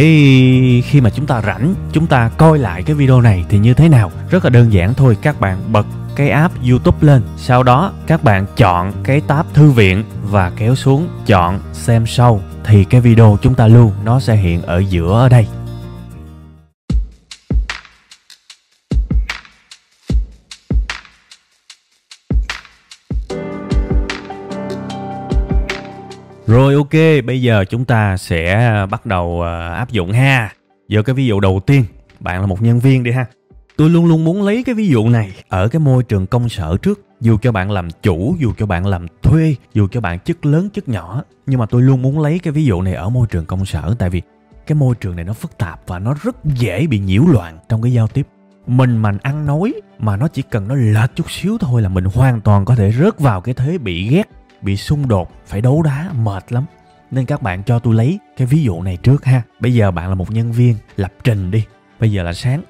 khi 0.85 1.01
mà 1.01 1.09
chúng 1.09 1.25
ta 1.25 1.41
rảnh, 1.41 1.75
chúng 1.91 2.07
ta 2.07 2.29
coi 2.38 2.59
lại 2.59 2.83
cái 2.83 2.95
video 2.95 3.21
này 3.21 3.45
thì 3.49 3.59
như 3.59 3.73
thế 3.73 3.89
nào? 3.89 4.11
Rất 4.29 4.43
là 4.43 4.49
đơn 4.49 4.73
giản 4.73 4.93
thôi, 4.93 5.17
các 5.21 5.39
bạn 5.39 5.57
bật 5.71 5.85
cái 6.19 6.29
app 6.29 6.53
YouTube 6.69 6.97
lên. 7.01 7.21
Sau 7.38 7.63
đó 7.63 7.93
các 8.07 8.23
bạn 8.23 8.45
chọn 8.57 8.93
cái 9.03 9.21
tab 9.27 9.45
thư 9.53 9.71
viện 9.71 10.03
và 10.23 10.51
kéo 10.57 10.75
xuống 10.75 11.07
chọn 11.25 11.59
xem 11.73 12.05
sau 12.07 12.41
thì 12.63 12.83
cái 12.83 13.01
video 13.01 13.38
chúng 13.41 13.55
ta 13.55 13.67
lưu 13.67 13.91
nó 14.03 14.19
sẽ 14.19 14.35
hiện 14.35 14.61
ở 14.61 14.83
giữa 14.89 15.19
ở 15.19 15.29
đây. 15.29 15.47
Rồi 26.47 26.73
ok, 26.73 27.25
bây 27.25 27.41
giờ 27.41 27.65
chúng 27.69 27.85
ta 27.85 28.17
sẽ 28.17 28.71
bắt 28.89 29.05
đầu 29.05 29.41
à, 29.41 29.73
áp 29.73 29.89
dụng 29.91 30.11
ha. 30.11 30.53
Giờ 30.88 31.01
cái 31.01 31.15
ví 31.15 31.25
dụ 31.25 31.39
đầu 31.39 31.61
tiên, 31.65 31.83
bạn 32.19 32.41
là 32.41 32.47
một 32.47 32.61
nhân 32.61 32.79
viên 32.79 33.03
đi 33.03 33.11
ha 33.11 33.25
tôi 33.79 33.89
luôn 33.89 34.05
luôn 34.05 34.24
muốn 34.24 34.43
lấy 34.43 34.63
cái 34.63 34.75
ví 34.75 34.88
dụ 34.88 35.09
này 35.09 35.31
ở 35.50 35.67
cái 35.67 35.79
môi 35.79 36.03
trường 36.03 36.27
công 36.27 36.50
sở 36.50 36.77
trước, 36.81 37.01
dù 37.21 37.38
cho 37.41 37.51
bạn 37.51 37.71
làm 37.71 37.91
chủ, 37.91 38.36
dù 38.39 38.53
cho 38.57 38.65
bạn 38.65 38.86
làm 38.86 39.07
thuê, 39.21 39.55
dù 39.74 39.88
cho 39.91 40.01
bạn 40.01 40.19
chức 40.19 40.45
lớn, 40.45 40.69
chức 40.74 40.89
nhỏ. 40.89 41.24
Nhưng 41.45 41.59
mà 41.59 41.65
tôi 41.65 41.81
luôn 41.81 42.01
muốn 42.01 42.19
lấy 42.19 42.39
cái 42.39 42.53
ví 42.53 42.65
dụ 42.65 42.81
này 42.81 42.93
ở 42.93 43.09
môi 43.09 43.27
trường 43.27 43.45
công 43.45 43.65
sở, 43.65 43.95
tại 44.00 44.09
vì 44.09 44.21
cái 44.67 44.75
môi 44.75 44.95
trường 44.95 45.15
này 45.15 45.25
nó 45.25 45.33
phức 45.33 45.57
tạp 45.57 45.81
và 45.88 46.00
nó 46.00 46.15
rất 46.24 46.45
dễ 46.45 46.88
bị 46.88 47.00
nhiễu 47.00 47.24
loạn 47.25 47.57
trong 47.69 47.81
cái 47.81 47.93
giao 47.93 48.07
tiếp. 48.07 48.27
Mình 48.67 48.98
mà 48.98 49.12
ăn 49.21 49.45
nói 49.45 49.74
mà 50.00 50.17
nó 50.17 50.27
chỉ 50.27 50.41
cần 50.41 50.67
nó 50.67 50.75
lệch 50.75 51.15
chút 51.15 51.31
xíu 51.31 51.57
thôi 51.57 51.81
là 51.81 51.89
mình 51.89 52.05
hoàn 52.05 52.41
toàn 52.41 52.65
có 52.65 52.75
thể 52.75 52.91
rớt 52.91 53.19
vào 53.19 53.41
cái 53.41 53.53
thế 53.53 53.77
bị 53.77 54.09
ghét, 54.09 54.29
bị 54.62 54.77
xung 54.77 55.07
đột, 55.07 55.31
phải 55.45 55.62
đấu 55.62 55.81
đá, 55.81 56.12
mệt 56.24 56.51
lắm. 56.51 56.65
Nên 57.12 57.25
các 57.25 57.41
bạn 57.41 57.63
cho 57.63 57.79
tôi 57.79 57.95
lấy 57.95 58.19
cái 58.38 58.48
ví 58.48 58.63
dụ 58.63 58.81
này 58.81 58.98
trước 58.98 59.25
ha. 59.25 59.41
Bây 59.59 59.74
giờ 59.74 59.91
bạn 59.91 60.09
là 60.09 60.15
một 60.15 60.31
nhân 60.31 60.51
viên, 60.51 60.75
lập 60.95 61.13
trình 61.24 61.51
đi. 61.51 61.63
Bây 62.00 62.12
giờ 62.12 62.24
là 62.24 62.33
sáng 62.33 62.62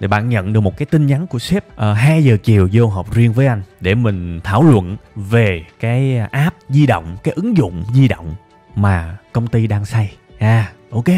để 0.00 0.08
bạn 0.08 0.28
nhận 0.28 0.52
được 0.52 0.60
một 0.60 0.76
cái 0.76 0.86
tin 0.86 1.06
nhắn 1.06 1.26
của 1.26 1.38
sếp 1.38 1.76
ờ, 1.76 1.90
uh, 1.90 1.96
2 1.96 2.24
giờ 2.24 2.36
chiều 2.42 2.68
vô 2.72 2.86
họp 2.86 3.14
riêng 3.14 3.32
với 3.32 3.46
anh 3.46 3.62
để 3.80 3.94
mình 3.94 4.40
thảo 4.44 4.62
luận 4.62 4.96
về 5.16 5.64
cái 5.80 6.18
app 6.18 6.56
di 6.68 6.86
động 6.86 7.16
cái 7.22 7.34
ứng 7.34 7.56
dụng 7.56 7.84
di 7.94 8.08
động 8.08 8.34
mà 8.74 9.16
công 9.32 9.46
ty 9.46 9.66
đang 9.66 9.84
xây. 9.84 10.10
À 10.38 10.72
ok 10.90 11.08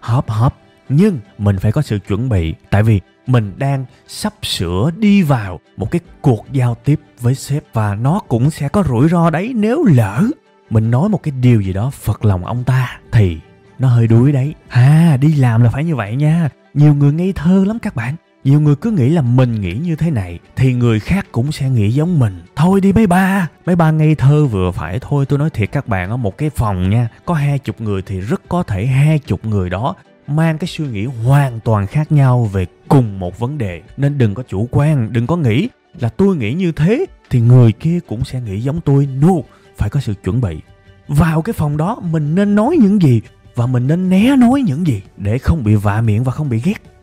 họp 0.00 0.30
họp. 0.30 0.60
Nhưng 0.88 1.18
mình 1.38 1.58
phải 1.58 1.72
có 1.72 1.82
sự 1.82 1.98
chuẩn 1.98 2.28
bị 2.28 2.54
tại 2.70 2.82
vì 2.82 3.00
mình 3.26 3.52
đang 3.56 3.84
sắp 4.06 4.32
sửa 4.42 4.90
đi 4.98 5.22
vào 5.22 5.60
một 5.76 5.90
cái 5.90 6.00
cuộc 6.20 6.46
giao 6.52 6.74
tiếp 6.84 7.00
với 7.20 7.34
sếp 7.34 7.62
và 7.72 7.94
nó 7.94 8.20
cũng 8.28 8.50
sẽ 8.50 8.68
có 8.68 8.84
rủi 8.88 9.08
ro 9.08 9.30
đấy. 9.30 9.52
Nếu 9.56 9.84
lỡ 9.84 10.22
mình 10.70 10.90
nói 10.90 11.08
một 11.08 11.22
cái 11.22 11.34
điều 11.40 11.60
gì 11.60 11.72
đó 11.72 11.90
phật 11.90 12.24
lòng 12.24 12.44
ông 12.44 12.64
ta 12.64 12.98
thì 13.12 13.38
nó 13.78 13.88
hơi 13.88 14.06
đuối 14.06 14.32
đấy. 14.32 14.54
À 14.68 15.16
đi 15.20 15.34
làm 15.34 15.62
là 15.62 15.70
phải 15.70 15.84
như 15.84 15.96
vậy 15.96 16.16
nha. 16.16 16.48
Nhiều 16.74 16.94
người 16.94 17.12
ngây 17.12 17.32
thơ 17.32 17.64
lắm 17.66 17.78
các 17.78 17.96
bạn 17.96 18.14
nhiều 18.44 18.60
người 18.60 18.76
cứ 18.76 18.90
nghĩ 18.90 19.10
là 19.10 19.22
mình 19.22 19.60
nghĩ 19.60 19.74
như 19.74 19.96
thế 19.96 20.10
này, 20.10 20.38
thì 20.56 20.72
người 20.72 21.00
khác 21.00 21.26
cũng 21.32 21.52
sẽ 21.52 21.70
nghĩ 21.70 21.90
giống 21.90 22.18
mình. 22.18 22.42
Thôi 22.56 22.80
đi, 22.80 22.92
mấy 22.92 23.06
ba. 23.06 23.48
Mấy 23.66 23.76
ba 23.76 23.90
ngây 23.90 24.14
thơ 24.14 24.46
vừa 24.46 24.70
phải 24.70 24.98
thôi. 25.00 25.26
Tôi 25.26 25.38
nói 25.38 25.50
thiệt 25.50 25.72
các 25.72 25.88
bạn 25.88 26.10
ở 26.10 26.16
một 26.16 26.38
cái 26.38 26.50
phòng 26.50 26.90
nha, 26.90 27.08
có 27.24 27.34
hai 27.34 27.58
chục 27.58 27.80
người 27.80 28.02
thì 28.02 28.20
rất 28.20 28.42
có 28.48 28.62
thể 28.62 28.86
hai 28.86 29.18
chục 29.18 29.44
người 29.44 29.70
đó 29.70 29.94
mang 30.26 30.58
cái 30.58 30.68
suy 30.68 30.86
nghĩ 30.86 31.04
hoàn 31.04 31.60
toàn 31.60 31.86
khác 31.86 32.12
nhau 32.12 32.44
về 32.44 32.66
cùng 32.88 33.18
một 33.18 33.38
vấn 33.38 33.58
đề. 33.58 33.82
Nên 33.96 34.18
đừng 34.18 34.34
có 34.34 34.42
chủ 34.48 34.68
quan, 34.70 35.12
đừng 35.12 35.26
có 35.26 35.36
nghĩ 35.36 35.68
là 36.00 36.08
tôi 36.08 36.36
nghĩ 36.36 36.52
như 36.52 36.72
thế 36.72 37.06
thì 37.30 37.40
người 37.40 37.72
kia 37.72 37.98
cũng 38.08 38.24
sẽ 38.24 38.40
nghĩ 38.40 38.60
giống 38.60 38.80
tôi. 38.80 39.08
No, 39.20 39.34
phải 39.76 39.90
có 39.90 40.00
sự 40.00 40.14
chuẩn 40.24 40.40
bị. 40.40 40.60
Vào 41.08 41.42
cái 41.42 41.52
phòng 41.52 41.76
đó, 41.76 42.00
mình 42.10 42.34
nên 42.34 42.54
nói 42.54 42.76
những 42.80 43.02
gì 43.02 43.20
và 43.54 43.66
mình 43.66 43.86
nên 43.86 44.10
né 44.10 44.36
nói 44.36 44.62
những 44.66 44.86
gì 44.86 45.02
để 45.16 45.38
không 45.38 45.64
bị 45.64 45.74
vạ 45.74 46.00
miệng 46.00 46.24
và 46.24 46.32
không 46.32 46.48
bị 46.48 46.60
ghét 46.64 46.93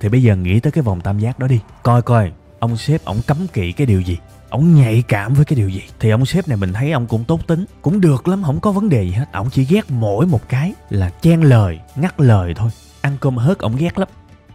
thì 0.00 0.08
bây 0.08 0.22
giờ 0.22 0.36
nghĩ 0.36 0.60
tới 0.60 0.72
cái 0.72 0.82
vòng 0.82 1.00
tam 1.00 1.18
giác 1.18 1.38
đó 1.38 1.46
đi. 1.46 1.60
Coi 1.82 2.02
coi, 2.02 2.32
ông 2.58 2.76
sếp 2.76 3.04
ổng 3.04 3.20
cấm 3.26 3.46
kỵ 3.52 3.72
cái 3.72 3.86
điều 3.86 4.00
gì? 4.00 4.18
Ổng 4.50 4.74
nhạy 4.74 5.02
cảm 5.08 5.34
với 5.34 5.44
cái 5.44 5.56
điều 5.56 5.68
gì? 5.68 5.82
Thì 6.00 6.10
ông 6.10 6.26
sếp 6.26 6.48
này 6.48 6.56
mình 6.56 6.72
thấy 6.72 6.92
ông 6.92 7.06
cũng 7.06 7.24
tốt 7.24 7.46
tính. 7.46 7.64
Cũng 7.82 8.00
được 8.00 8.28
lắm, 8.28 8.42
không 8.42 8.60
có 8.60 8.72
vấn 8.72 8.88
đề 8.88 9.02
gì 9.02 9.10
hết. 9.10 9.26
Ổng 9.32 9.50
chỉ 9.50 9.64
ghét 9.64 9.90
mỗi 9.90 10.26
một 10.26 10.48
cái 10.48 10.72
là 10.90 11.10
chen 11.10 11.40
lời, 11.40 11.78
ngắt 11.96 12.20
lời 12.20 12.54
thôi. 12.56 12.70
Ăn 13.00 13.16
cơm 13.20 13.36
hớt 13.36 13.58
ổng 13.58 13.76
ghét 13.76 13.98
lắm. 13.98 14.08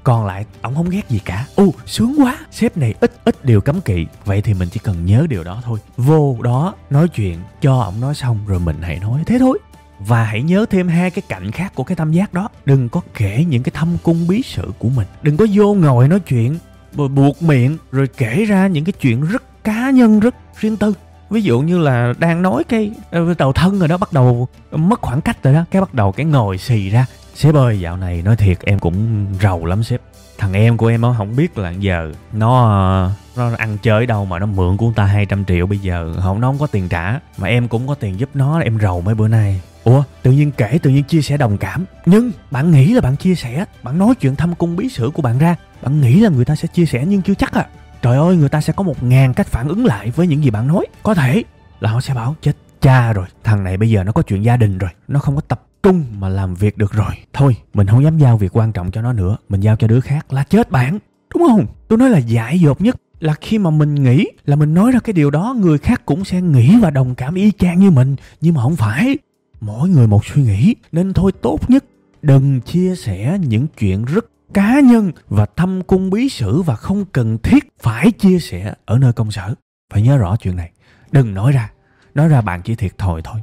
Còn 0.03 0.25
lại, 0.25 0.45
ổng 0.62 0.75
không 0.75 0.89
ghét 0.89 1.09
gì 1.09 1.19
cả. 1.25 1.45
U 1.55 1.73
sướng 1.85 2.15
quá. 2.19 2.38
Sếp 2.51 2.77
này 2.77 2.93
ít 3.00 3.12
ít 3.25 3.45
điều 3.45 3.62
cấm 3.62 3.81
kỵ. 3.81 4.05
Vậy 4.25 4.41
thì 4.41 4.53
mình 4.53 4.69
chỉ 4.69 4.79
cần 4.83 5.05
nhớ 5.05 5.25
điều 5.29 5.43
đó 5.43 5.62
thôi. 5.65 5.79
Vô 5.97 6.38
đó, 6.41 6.73
nói 6.89 7.07
chuyện, 7.07 7.39
cho 7.62 7.79
ổng 7.79 8.01
nói 8.01 8.15
xong, 8.15 8.39
rồi 8.47 8.59
mình 8.59 8.81
hãy 8.81 9.00
nói. 9.00 9.23
Thế 9.25 9.39
thôi 9.39 9.59
và 10.07 10.24
hãy 10.24 10.41
nhớ 10.41 10.65
thêm 10.69 10.88
hai 10.88 11.12
cái 11.12 11.22
cạnh 11.27 11.51
khác 11.51 11.75
của 11.75 11.83
cái 11.83 11.95
tam 11.95 12.12
giác 12.12 12.33
đó. 12.33 12.50
Đừng 12.65 12.89
có 12.89 13.01
kể 13.15 13.45
những 13.48 13.63
cái 13.63 13.72
thâm 13.75 13.98
cung 14.03 14.27
bí 14.27 14.41
sự 14.45 14.72
của 14.79 14.89
mình. 14.89 15.07
Đừng 15.22 15.38
có 15.38 15.45
vô 15.53 15.74
ngồi 15.74 16.07
nói 16.07 16.19
chuyện 16.19 16.57
rồi 16.95 17.07
buộc 17.07 17.43
miệng, 17.43 17.77
rồi 17.91 18.07
kể 18.17 18.45
ra 18.45 18.67
những 18.67 18.86
cái 18.86 18.93
chuyện 19.01 19.22
rất 19.22 19.63
cá 19.63 19.89
nhân, 19.89 20.19
rất 20.19 20.36
riêng 20.60 20.77
tư. 20.77 20.93
Ví 21.29 21.41
dụ 21.41 21.60
như 21.60 21.77
là 21.77 22.13
đang 22.19 22.41
nói 22.41 22.63
cái 22.63 22.91
ờ, 23.12 23.33
đầu 23.38 23.53
thân 23.53 23.79
rồi 23.79 23.88
đó, 23.88 23.98
bắt 23.98 24.13
đầu 24.13 24.48
mất 24.72 25.01
khoảng 25.01 25.22
cách 25.22 25.43
rồi 25.43 25.53
đó. 25.53 25.65
Cái 25.72 25.81
bắt 25.81 25.93
đầu 25.93 26.12
cái 26.12 26.25
ngồi 26.25 26.57
xì 26.57 26.89
ra. 26.89 27.05
Sếp 27.36 27.55
ơi, 27.55 27.79
dạo 27.79 27.98
này 27.98 28.22
nói 28.22 28.36
thiệt, 28.36 28.60
em 28.62 28.79
cũng 28.79 29.25
rầu 29.41 29.65
lắm 29.65 29.83
sếp. 29.83 30.01
Thằng 30.38 30.53
em 30.53 30.77
của 30.77 30.88
em 30.88 31.01
nó 31.01 31.15
không 31.17 31.36
biết 31.36 31.57
là 31.57 31.72
giờ 31.72 32.12
nó 32.33 33.10
nó 33.38 33.50
ăn 33.57 33.77
chơi 33.77 34.05
đâu 34.05 34.25
mà 34.25 34.39
nó 34.39 34.45
mượn 34.45 34.77
của 34.77 34.86
người 34.86 34.95
ta 34.95 35.05
200 35.05 35.45
triệu 35.45 35.67
bây 35.67 35.77
giờ. 35.79 36.13
Không, 36.24 36.41
nó 36.41 36.48
không 36.48 36.57
có 36.57 36.67
tiền 36.67 36.89
trả. 36.89 37.19
Mà 37.38 37.48
em 37.48 37.67
cũng 37.67 37.88
có 37.88 37.95
tiền 37.95 38.19
giúp 38.19 38.29
nó, 38.33 38.60
em 38.60 38.79
rầu 38.79 39.01
mấy 39.01 39.15
bữa 39.15 39.27
nay. 39.27 39.62
Ủa, 39.84 40.04
tự 40.22 40.32
nhiên 40.32 40.52
kể 40.52 40.80
tự 40.84 40.90
nhiên 40.90 41.04
chia 41.04 41.22
sẻ 41.22 41.38
đồng 41.38 41.58
cảm. 41.58 41.86
Nhưng 42.06 42.32
bạn 42.52 42.72
nghĩ 42.72 42.94
là 42.94 43.02
bạn 43.02 43.16
chia 43.16 43.36
sẻ 43.36 43.66
Bạn 43.84 43.98
nói 43.98 44.16
chuyện 44.16 44.36
thâm 44.36 44.56
cung 44.56 44.75
bí 44.75 44.90
sử 44.90 45.12
của 45.13 45.22
bạn 45.22 45.38
ra 45.38 45.56
Bạn 45.82 46.02
nghĩ 46.02 46.20
là 46.20 46.30
người 46.30 46.46
ta 46.46 46.56
sẽ 46.56 46.68
chia 46.68 46.86
sẻ 46.86 47.06
nhưng 47.08 47.22
chưa 47.22 47.34
chắc 47.34 47.54
à. 47.54 47.68
Trời 48.02 48.18
ơi, 48.18 48.36
người 48.36 48.50
ta 48.50 48.62
sẽ 48.62 48.74
có 48.74 48.84
một 48.84 49.04
ngàn 49.04 49.34
cách 49.34 49.48
phản 49.48 49.68
ứng 49.68 49.86
lại 49.86 50.12
với 50.12 50.28
những 50.28 50.44
gì 50.44 50.50
bạn 50.50 50.68
nói. 50.68 50.86
Có 51.04 51.13
thể 51.13 51.44
là 51.80 51.92
họ 51.92 52.02
sẽ 52.02 52.13
bảo 52.13 52.36
chết 52.42 52.58
cha 52.82 53.13
rồi 53.13 53.25
Thằng 53.44 53.63
này 53.63 53.78
bây 53.78 53.90
giờ 53.90 54.04
nó 54.04 54.12
có 54.12 54.22
chuyện 54.22 54.44
gia 54.44 54.58
đình 54.58 54.78
rồi 54.78 54.90
Nó 55.08 55.20
không 55.20 55.36
có 55.36 55.42
tập 55.42 55.63
trung 55.84 56.06
mà 56.20 56.30
làm 56.30 56.56
việc 56.56 56.78
được 56.78 56.92
rồi. 56.92 57.12
Thôi, 57.34 57.56
mình 57.74 57.88
không 57.88 58.04
dám 58.04 58.18
giao 58.18 58.38
việc 58.38 58.58
quan 58.58 58.72
trọng 58.72 58.91
cho 58.91 59.02
nó 59.02 59.13
nữa 59.13 59.38
Mình 59.50 59.62
giao 59.62 59.76
cho 59.76 59.88
đứa 59.88 60.00
khác 60.00 60.34
là 60.34 60.43
chết 60.43 60.72
bạn. 60.72 61.00
Đúng 61.34 61.43
không? 61.48 61.65
Tôi 61.88 62.00
nói 62.00 62.10
là 62.10 62.17
dại 62.17 62.60
dột 62.60 62.82
nhất 62.82 62.96
là 63.19 63.34
khi 63.41 63.58
mà 63.58 63.69
mình 63.69 63.96
nghĩ 63.96 64.28
là 64.46 64.56
mình 64.56 64.74
nói 64.74 64.91
ra 64.91 65.00
cái 65.00 65.13
điều 65.13 65.30
đó 65.32 65.56
người 65.60 65.78
khác 65.78 66.02
cũng 66.06 66.26
sẽ 66.26 66.41
nghĩ 66.41 66.80
và 66.82 66.89
đồng 66.89 67.15
cảm 67.15 67.36
y 67.36 67.52
chang 67.52 67.80
như 67.80 67.91
mình 67.91 68.15
nhưng 68.41 68.56
mà 68.56 68.62
không 68.62 68.76
phải 68.76 69.17
mỗi 69.65 69.89
người 69.89 70.08
một 70.08 70.26
suy 70.26 70.43
nghĩ, 70.43 70.76
nên 70.91 71.13
thôi 71.13 71.32
tốt 71.41 71.69
nhất 71.69 71.86
đừng 72.21 72.62
chia 72.62 72.95
sẻ 72.95 73.38
những 73.41 73.67
chuyện 73.80 74.06
rất 74.06 74.26
cá 74.54 74.80
nhân 74.80 75.12
và 75.30 75.45
thâm 75.45 75.82
cung 75.84 76.10
bí 76.10 76.30
sử 76.30 76.62
và 76.62 76.76
không 76.76 77.06
cần 77.06 77.38
thiết 77.38 77.63
phải 77.80 78.12
chia 78.12 78.39
sẻ 78.39 78.73
ở 78.86 78.97
nơi 78.97 79.13
công 79.13 79.32
sở. 79.32 79.56
Phải 79.93 80.02
nhớ 80.02 80.17
rõ 80.17 80.36
chuyện 80.36 80.56
này. 80.56 80.71
Đừng 81.12 81.34
nói 81.34 81.52
ra. 81.52 81.71
Nói 82.15 82.28
ra 82.28 82.41
bạn 82.41 82.62
chỉ 82.62 82.76
thiệt 82.76 82.97
thòi 82.97 83.21
thôi. 83.21 83.41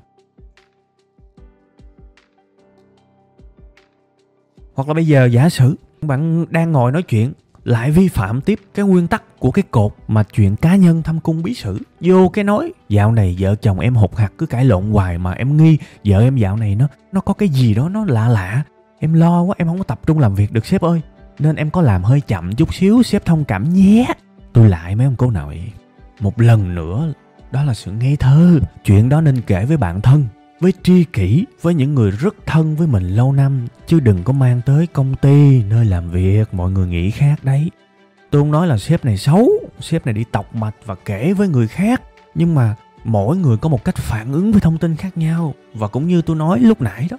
Hoặc 4.75 4.89
là 4.89 4.95
bây 4.95 5.07
giờ 5.07 5.25
giả 5.25 5.49
sử 5.49 5.75
bạn 6.01 6.47
đang 6.51 6.73
ngồi 6.73 6.93
nói 6.93 7.03
chuyện 7.03 7.33
lại 7.71 7.91
vi 7.91 8.09
phạm 8.09 8.41
tiếp 8.41 8.61
cái 8.75 8.85
nguyên 8.85 9.07
tắc 9.07 9.39
của 9.39 9.51
cái 9.51 9.63
cột 9.71 9.93
mà 10.09 10.23
chuyện 10.23 10.57
cá 10.57 10.77
nhân 10.77 11.03
thăm 11.03 11.21
cung 11.21 11.43
bí 11.43 11.55
sử. 11.55 11.79
Vô 12.01 12.29
cái 12.29 12.45
nói, 12.45 12.73
dạo 12.89 13.13
này 13.13 13.37
vợ 13.39 13.55
chồng 13.55 13.81
em 13.81 13.95
hụt 13.95 14.17
hạt 14.17 14.33
cứ 14.39 14.47
cãi 14.47 14.65
lộn 14.65 14.91
hoài 14.91 15.19
mà 15.19 15.33
em 15.33 15.57
nghi 15.57 15.79
vợ 16.05 16.21
em 16.21 16.37
dạo 16.37 16.57
này 16.57 16.75
nó 16.75 16.89
nó 17.13 17.21
có 17.21 17.35
cái 17.35 17.49
gì 17.49 17.75
đó 17.75 17.89
nó 17.89 18.05
lạ 18.05 18.29
lạ. 18.29 18.63
Em 18.99 19.13
lo 19.13 19.43
quá, 19.43 19.55
em 19.59 19.69
không 19.69 19.79
có 19.79 19.85
tập 19.85 20.01
trung 20.07 20.19
làm 20.19 20.35
việc 20.35 20.53
được 20.53 20.67
sếp 20.67 20.81
ơi. 20.81 21.01
Nên 21.39 21.57
em 21.57 21.71
có 21.71 21.83
làm 21.83 22.05
hơi 22.05 22.21
chậm 22.21 22.55
chút 22.55 22.75
xíu, 22.75 23.03
sếp 23.03 23.25
thông 23.25 23.45
cảm 23.45 23.75
nhé. 23.75 24.07
Tôi 24.53 24.69
lại 24.69 24.97
mấy 24.97 25.07
ông 25.07 25.17
cô 25.19 25.31
nội. 25.31 25.73
Một 26.21 26.41
lần 26.41 26.75
nữa, 26.75 27.13
đó 27.51 27.65
là 27.65 27.75
sự 27.75 27.93
ngây 27.93 28.17
thơ. 28.17 28.61
Chuyện 28.85 29.09
đó 29.09 29.21
nên 29.21 29.41
kể 29.41 29.65
với 29.65 29.77
bạn 29.77 30.01
thân 30.01 30.25
với 30.61 30.73
tri 30.83 31.05
kỷ, 31.05 31.45
với 31.63 31.75
những 31.75 31.95
người 31.95 32.11
rất 32.11 32.35
thân 32.47 32.77
với 32.77 32.87
mình 32.87 33.05
lâu 33.05 33.33
năm, 33.33 33.67
chứ 33.87 34.01
đừng 34.01 34.25
có 34.25 34.33
mang 34.33 34.61
tới 34.67 34.87
công 34.87 35.15
ty 35.15 35.63
nơi 35.63 35.85
làm 35.85 36.11
việc, 36.11 36.55
mọi 36.55 36.71
người 36.71 36.87
nghĩ 36.87 37.11
khác 37.11 37.45
đấy. 37.45 37.71
Tôi 38.31 38.43
không 38.43 38.53
nói 38.53 38.67
là 38.67 38.79
sếp 38.79 39.05
này 39.05 39.17
xấu, 39.17 39.51
sếp 39.81 40.07
này 40.07 40.13
đi 40.13 40.25
tọc 40.33 40.55
mạch 40.55 40.75
và 40.87 40.95
kể 40.95 41.33
với 41.33 41.49
người 41.49 41.69
khác, 41.69 42.03
nhưng 42.35 42.55
mà 42.55 42.75
mỗi 43.05 43.37
người 43.37 43.57
có 43.57 43.69
một 43.69 43.85
cách 43.85 43.97
phản 43.97 44.33
ứng 44.33 44.53
với 44.53 44.61
thông 44.61 44.79
tin 44.79 44.97
khác 44.97 45.19
nhau. 45.19 45.55
Và 45.75 45.89
cũng 45.89 46.09
như 46.09 46.23
tôi 46.23 46.37
nói 46.37 46.61
lúc 46.61 46.81
nãy 46.81 47.09
đó, 47.11 47.17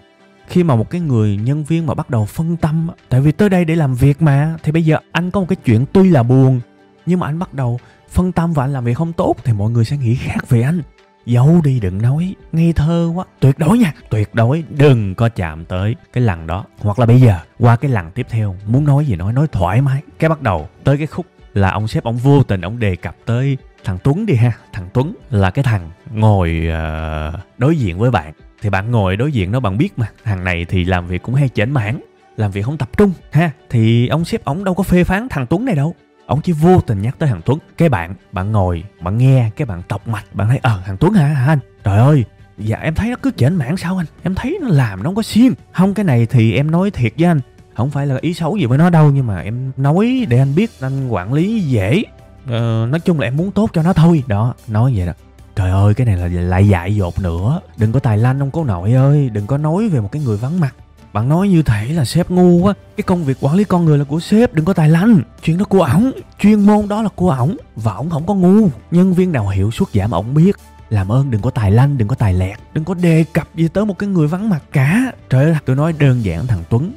khi 0.48 0.64
mà 0.64 0.76
một 0.76 0.90
cái 0.90 1.02
người 1.02 1.38
nhân 1.38 1.64
viên 1.64 1.86
mà 1.86 1.94
bắt 1.94 2.10
đầu 2.10 2.26
phân 2.26 2.58
tâm 2.58 2.88
tại 3.10 3.22
vì 3.22 3.32
tới 3.32 3.50
đây 3.50 3.66
để 3.66 3.76
làm 3.76 3.96
việc 3.96 4.22
mà, 4.22 4.58
thì 4.64 4.72
bây 4.72 4.86
giờ 4.86 4.98
anh 5.12 5.32
có 5.32 5.40
một 5.40 5.46
cái 5.50 5.56
chuyện 5.66 5.86
tuy 5.94 6.10
là 6.10 6.24
buồn, 6.24 6.60
nhưng 7.06 7.20
mà 7.20 7.28
anh 7.28 7.40
bắt 7.40 7.54
đầu 7.54 7.80
phân 8.10 8.32
tâm 8.32 8.54
và 8.54 8.64
anh 8.64 8.74
làm 8.74 8.84
việc 8.84 8.98
không 8.98 9.14
tốt, 9.14 9.36
thì 9.44 9.54
mọi 9.54 9.72
người 9.72 9.86
sẽ 9.86 9.98
nghĩ 9.98 10.16
khác 10.16 10.50
về 10.50 10.62
anh 10.62 10.82
giấu 11.26 11.62
đi 11.64 11.80
đừng 11.80 12.02
nói 12.02 12.36
ngây 12.52 12.74
thơ 12.74 13.12
quá. 13.16 13.26
Tuyệt 13.40 13.60
đối 13.60 13.78
nha 13.78 13.94
tuyệt 14.10 14.36
đối. 14.36 14.64
Đừng 14.70 15.16
có 15.16 15.30
chạm 15.30 15.66
tới 15.66 15.96
cái 16.14 16.24
lần 16.24 16.48
đó. 16.48 16.66
Hoặc 16.80 17.00
là 17.00 17.06
bây 17.06 17.22
giờ 17.22 17.40
qua 17.60 17.76
cái 17.76 17.92
lần 17.92 18.12
tiếp 18.12 18.28
theo 18.30 18.56
muốn 18.66 18.86
nói 18.86 19.06
gì 19.06 19.16
nói 19.16 19.34
nói 19.34 19.48
thoải 19.52 19.82
mái. 19.82 20.02
Cái 20.20 20.30
bắt 20.30 20.42
đầu 20.42 20.70
tới 20.84 20.98
cái 20.98 21.08
khúc 21.08 21.26
là 21.54 21.72
ông 21.72 21.88
sếp 21.88 22.04
ông 22.04 22.18
vô 22.18 22.44
tình 22.44 22.62
ông 22.62 22.80
đề 22.80 22.96
cập 22.96 23.16
tới 23.26 23.58
thằng 23.84 23.98
tuấn 24.04 24.26
đi 24.26 24.36
ha. 24.36 24.52
Thằng 24.74 24.90
tuấn 24.94 25.16
là 25.30 25.52
cái 25.52 25.64
thằng 25.64 25.90
ngồi 26.14 26.68
uh, 26.68 27.40
đối 27.58 27.78
diện 27.78 28.00
với 28.00 28.12
bạn. 28.12 28.34
Thì 28.62 28.70
bạn 28.70 28.92
ngồi 28.92 29.18
đối 29.18 29.32
diện 29.32 29.52
nó 29.52 29.60
bạn 29.60 29.78
biết 29.78 30.00
mà. 30.00 30.08
Thằng 30.24 30.44
này 30.44 30.66
thì 30.66 30.86
làm 30.86 31.08
việc 31.08 31.24
cũng 31.24 31.36
hay 31.36 31.50
chểnh 31.50 31.74
mãn 31.74 32.00
làm 32.38 32.52
việc 32.52 32.62
không 32.62 32.78
tập 32.78 32.90
trung 32.98 33.12
ha. 33.32 33.52
Thì 33.70 34.08
ông 34.08 34.26
sếp 34.26 34.44
ông 34.44 34.64
đâu 34.64 34.74
có 34.74 34.84
phê 34.84 35.04
phán 35.04 35.30
thằng 35.30 35.46
tuấn 35.48 35.66
này 35.66 35.76
đâu 35.76 35.96
ông 36.32 36.41
chỉ 36.41 36.52
vô 36.52 36.82
tình 36.82 37.02
nhắc 37.02 37.15
tới 37.20 37.30
thằng 37.30 37.41
Tuấn. 37.46 37.60
Cái 37.78 37.89
bạn 37.89 38.15
bạn 38.32 38.52
ngồi 38.52 38.84
bạn 39.02 39.17
nghe 39.17 39.50
cái 39.56 39.65
bạn 39.65 39.84
tọc 39.88 40.08
mạch 40.08 40.26
bạn 40.34 40.48
thấy 40.48 40.60
ờ 40.62 40.82
thằng 40.86 40.98
Tuấn 40.98 41.13
hả, 41.13 41.28
hả 41.28 41.48
anh? 41.48 41.60
Trời 41.84 42.00
ơi 42.00 42.24
dạ 42.58 42.78
em 42.78 42.96
thấy 42.96 43.10
nó 43.10 43.15
cứ 43.22 43.32
chểnh 43.38 43.58
mảng 43.58 43.78
sao 43.78 43.98
anh? 43.98 44.06
Em 44.24 44.36
thấy 44.36 44.58
nó 44.62 44.67
làm 44.67 45.00
nó 45.00 45.04
không 45.04 45.15
có 45.15 45.22
xiên 45.22 45.54
không 45.72 45.94
cái 45.94 46.06
này 46.06 46.26
thì 46.26 46.54
em 46.54 46.72
nói 46.72 46.91
thiệt 46.91 47.13
với 47.17 47.28
anh 47.28 47.39
không 47.76 47.89
phải 47.89 48.08
là 48.08 48.17
ý 48.22 48.34
xấu 48.34 48.58
gì 48.58 48.65
với 48.65 48.78
nó 48.78 48.89
đâu 48.89 49.12
nhưng 49.12 49.28
mà 49.28 49.39
em 49.39 49.72
nói 49.78 50.26
để 50.30 50.38
anh 50.38 50.56
biết 50.56 50.72
anh 50.82 51.10
quản 51.10 51.34
lý 51.34 51.60
dễ. 51.60 52.04
Ờ, 52.48 52.88
nói 52.89 53.00
chung 53.00 53.20
là 53.20 53.28
em 53.28 53.38
muốn 53.38 53.52
tốt 53.52 53.70
cho 53.74 53.84
nó 53.84 53.94
thôi. 53.94 54.24
Đó 54.28 54.54
nói 54.67 54.94
vậy 54.96 55.06
đó. 55.06 55.13
Trời 55.56 55.72
ơi 55.72 55.94
cái 55.94 56.08
này 56.08 56.17
là 56.17 56.28
lại 56.28 56.67
dại 56.67 56.96
dột 56.96 57.22
nữa. 57.22 57.60
Đừng 57.78 57.91
có 57.91 58.00
tài 58.00 58.17
lanh 58.17 58.39
ông 58.39 58.52
cố 58.52 58.63
nội 58.63 58.94
ơi 58.94 59.30
đừng 59.30 59.48
có 59.48 59.58
nói 59.58 59.89
về 59.89 60.00
một 60.00 60.12
cái 60.12 60.22
người 60.22 60.38
vắng 60.38 60.60
mặt 60.60 60.76
bạn 61.13 61.30
nói 61.30 61.50
như 61.50 61.63
thể 61.63 61.88
là 61.88 62.06
sếp 62.06 62.30
ngu 62.30 62.58
quá. 62.58 62.74
Cái 62.97 63.04
công 63.04 63.24
việc 63.24 63.38
quản 63.41 63.56
lý 63.56 63.63
con 63.63 63.86
người 63.86 63.97
là 63.97 64.04
của 64.04 64.19
sếp, 64.19 64.54
Đừng 64.54 64.65
có 64.65 64.74
tài 64.74 64.89
lanh. 64.89 65.21
Chuyện 65.43 65.58
đó 65.58 65.65
của 65.65 65.84
ổng, 65.84 66.12
Chuyên 66.39 66.65
môn 66.65 66.88
đó 66.88 67.02
là 67.02 67.10
của 67.15 67.30
ổng, 67.30 67.58
Và 67.76 67.93
ổng 67.93 68.10
không 68.10 68.26
có 68.26 68.34
ngu. 68.34 68.69
Nhân 68.91 69.13
viên 69.13 69.32
nào 69.32 69.47
hiểu 69.47 69.71
suốt 69.71 69.89
giảm 69.93 70.12
ổng 70.12 70.34
biết. 70.34 70.56
Làm 70.89 71.12
ơn 71.12 71.32
đừng 71.32 71.41
có 71.41 71.50
tài 71.50 71.71
lanh, 71.71 71.97
đừng 71.97 72.08
có 72.08 72.15
tài 72.15 72.34
lẹt. 72.34 72.60
Đừng 72.74 72.84
có 72.84 72.93
đề 72.93 73.26
cập 73.34 73.47
gì 73.56 73.67
tới 73.67 73.86
một 73.86 74.00
cái 74.00 74.10
người 74.10 74.28
vắng 74.28 74.50
mặt 74.50 74.63
cả. 74.71 75.12
Trời 75.30 75.45
ơi, 75.45 75.56
tôi 75.65 75.76
nói 75.76 75.93
đơn 76.00 76.24
giản 76.24 76.47
thằng 76.47 76.63
tuấn, 76.69 76.91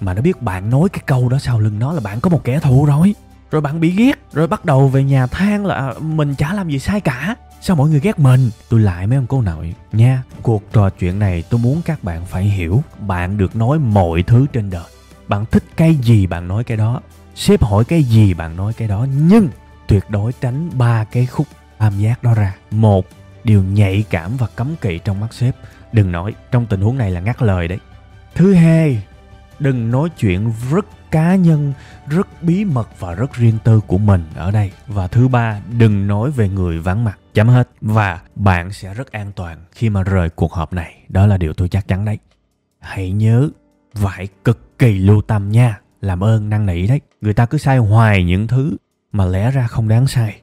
mà 0.00 0.14
nó 0.14 0.22
biết 0.22 0.42
bạn 0.42 0.70
nói 0.70 0.88
cái 0.88 1.02
câu 1.06 1.28
đó 1.28 1.38
sau 1.38 1.60
lưng 1.60 1.78
nó 1.78 1.92
là 1.92 2.00
bạn 2.00 2.20
có 2.20 2.30
một 2.30 2.44
kẻ 2.44 2.58
thù 2.60 2.84
rồi. 2.84 3.14
Rồi 3.50 3.60
bạn 3.60 3.80
bị 3.80 3.90
ghét, 3.90 4.18
rồi 4.32 4.46
bắt 4.46 4.64
đầu 4.64 4.88
về 4.88 5.04
nhà 5.04 5.26
than 5.26 5.66
là 5.66 5.74
à, 5.74 5.92
mình 6.00 6.34
chả 6.34 6.52
làm 6.52 6.70
gì 6.70 6.78
sai 6.78 7.00
cả 7.00 7.34
sao 7.66 7.76
mọi 7.76 7.90
người 7.90 8.00
ghét 8.00 8.18
mình? 8.18 8.50
Tôi 8.68 8.80
lại 8.80 9.06
mấy 9.06 9.16
ông 9.16 9.26
cô 9.26 9.42
nội. 9.42 9.74
Nha, 9.92 10.22
cuộc 10.42 10.62
trò 10.72 10.90
chuyện 10.90 11.18
này 11.18 11.44
tôi 11.50 11.60
muốn 11.60 11.82
các 11.84 12.04
bạn 12.04 12.26
phải 12.26 12.44
hiểu. 12.44 12.82
Bạn 12.98 13.38
được 13.38 13.56
nói 13.56 13.78
mọi 13.78 14.22
thứ 14.22 14.46
trên 14.52 14.70
đời. 14.70 14.84
Bạn 15.28 15.44
thích 15.50 15.64
cái 15.76 15.94
gì 15.94 16.26
bạn 16.26 16.48
nói 16.48 16.64
cái 16.64 16.76
đó. 16.76 17.00
Sếp 17.34 17.62
hỏi 17.62 17.84
cái 17.84 18.02
gì 18.02 18.34
bạn 18.34 18.56
nói 18.56 18.72
cái 18.72 18.88
đó. 18.88 19.06
Nhưng 19.28 19.48
tuyệt 19.86 20.04
đối 20.08 20.32
tránh 20.40 20.70
ba 20.78 21.04
cái 21.04 21.26
khúc 21.26 21.46
tam 21.78 21.98
giác 21.98 22.22
đó 22.22 22.34
ra. 22.34 22.54
Một, 22.70 23.06
điều 23.44 23.62
nhạy 23.62 24.04
cảm 24.10 24.36
và 24.36 24.46
cấm 24.56 24.76
kỵ 24.76 24.98
trong 24.98 25.20
mắt 25.20 25.34
sếp. 25.34 25.56
Đừng 25.92 26.12
nói, 26.12 26.34
trong 26.50 26.66
tình 26.66 26.80
huống 26.80 26.98
này 26.98 27.10
là 27.10 27.20
ngắt 27.20 27.42
lời 27.42 27.68
đấy. 27.68 27.78
Thứ 28.34 28.54
hai, 28.54 29.02
đừng 29.58 29.90
nói 29.90 30.08
chuyện 30.18 30.52
rất 30.70 30.86
cá 31.14 31.34
nhân 31.34 31.72
rất 32.08 32.42
bí 32.42 32.64
mật 32.64 32.88
và 33.00 33.14
rất 33.14 33.34
riêng 33.34 33.58
tư 33.64 33.80
của 33.86 33.98
mình 33.98 34.24
ở 34.34 34.50
đây. 34.50 34.72
Và 34.86 35.08
thứ 35.08 35.28
ba, 35.28 35.60
đừng 35.78 36.06
nói 36.06 36.30
về 36.30 36.48
người 36.48 36.78
vắng 36.78 37.04
mặt. 37.04 37.18
Chấm 37.34 37.48
hết. 37.48 37.68
Và 37.80 38.20
bạn 38.34 38.72
sẽ 38.72 38.94
rất 38.94 39.12
an 39.12 39.32
toàn 39.36 39.58
khi 39.72 39.90
mà 39.90 40.02
rời 40.02 40.30
cuộc 40.30 40.52
họp 40.52 40.72
này. 40.72 40.94
Đó 41.08 41.26
là 41.26 41.36
điều 41.36 41.52
tôi 41.52 41.68
chắc 41.68 41.88
chắn 41.88 42.04
đấy. 42.04 42.18
Hãy 42.80 43.12
nhớ, 43.12 43.48
phải 43.94 44.28
cực 44.44 44.78
kỳ 44.78 44.98
lưu 44.98 45.22
tâm 45.22 45.50
nha. 45.50 45.80
Làm 46.00 46.24
ơn, 46.24 46.50
năn 46.50 46.66
nỉ 46.66 46.86
đấy. 46.86 47.00
Người 47.20 47.34
ta 47.34 47.46
cứ 47.46 47.58
sai 47.58 47.78
hoài 47.78 48.24
những 48.24 48.46
thứ 48.46 48.76
mà 49.12 49.26
lẽ 49.26 49.50
ra 49.50 49.66
không 49.66 49.88
đáng 49.88 50.06
sai. 50.06 50.40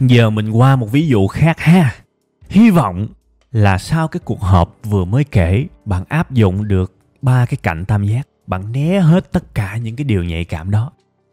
Giờ 0.00 0.30
mình 0.30 0.50
qua 0.50 0.76
một 0.76 0.92
ví 0.92 1.08
dụ 1.08 1.26
khác 1.26 1.60
ha. 1.60 1.94
Hy 2.48 2.70
vọng 2.70 3.08
là 3.52 3.78
sau 3.78 4.08
cái 4.08 4.20
cuộc 4.24 4.40
họp 4.40 4.76
vừa 4.84 5.04
mới 5.04 5.24
kể, 5.24 5.66
bạn 5.84 6.04
áp 6.08 6.30
dụng 6.30 6.68
được 6.68 6.94
ba 7.22 7.46
cái 7.46 7.56
cạnh 7.62 7.84
tam 7.84 8.04
giác 8.04 8.28
bạn 8.46 8.72
né 8.72 9.00
hết 9.00 9.32
tất 9.32 9.54
cả 9.54 9.76
những 9.76 9.96
cái 9.96 10.04
điều 10.04 10.24
nhạy 10.24 10.44
cảm 10.44 10.70
đó. 10.70 10.92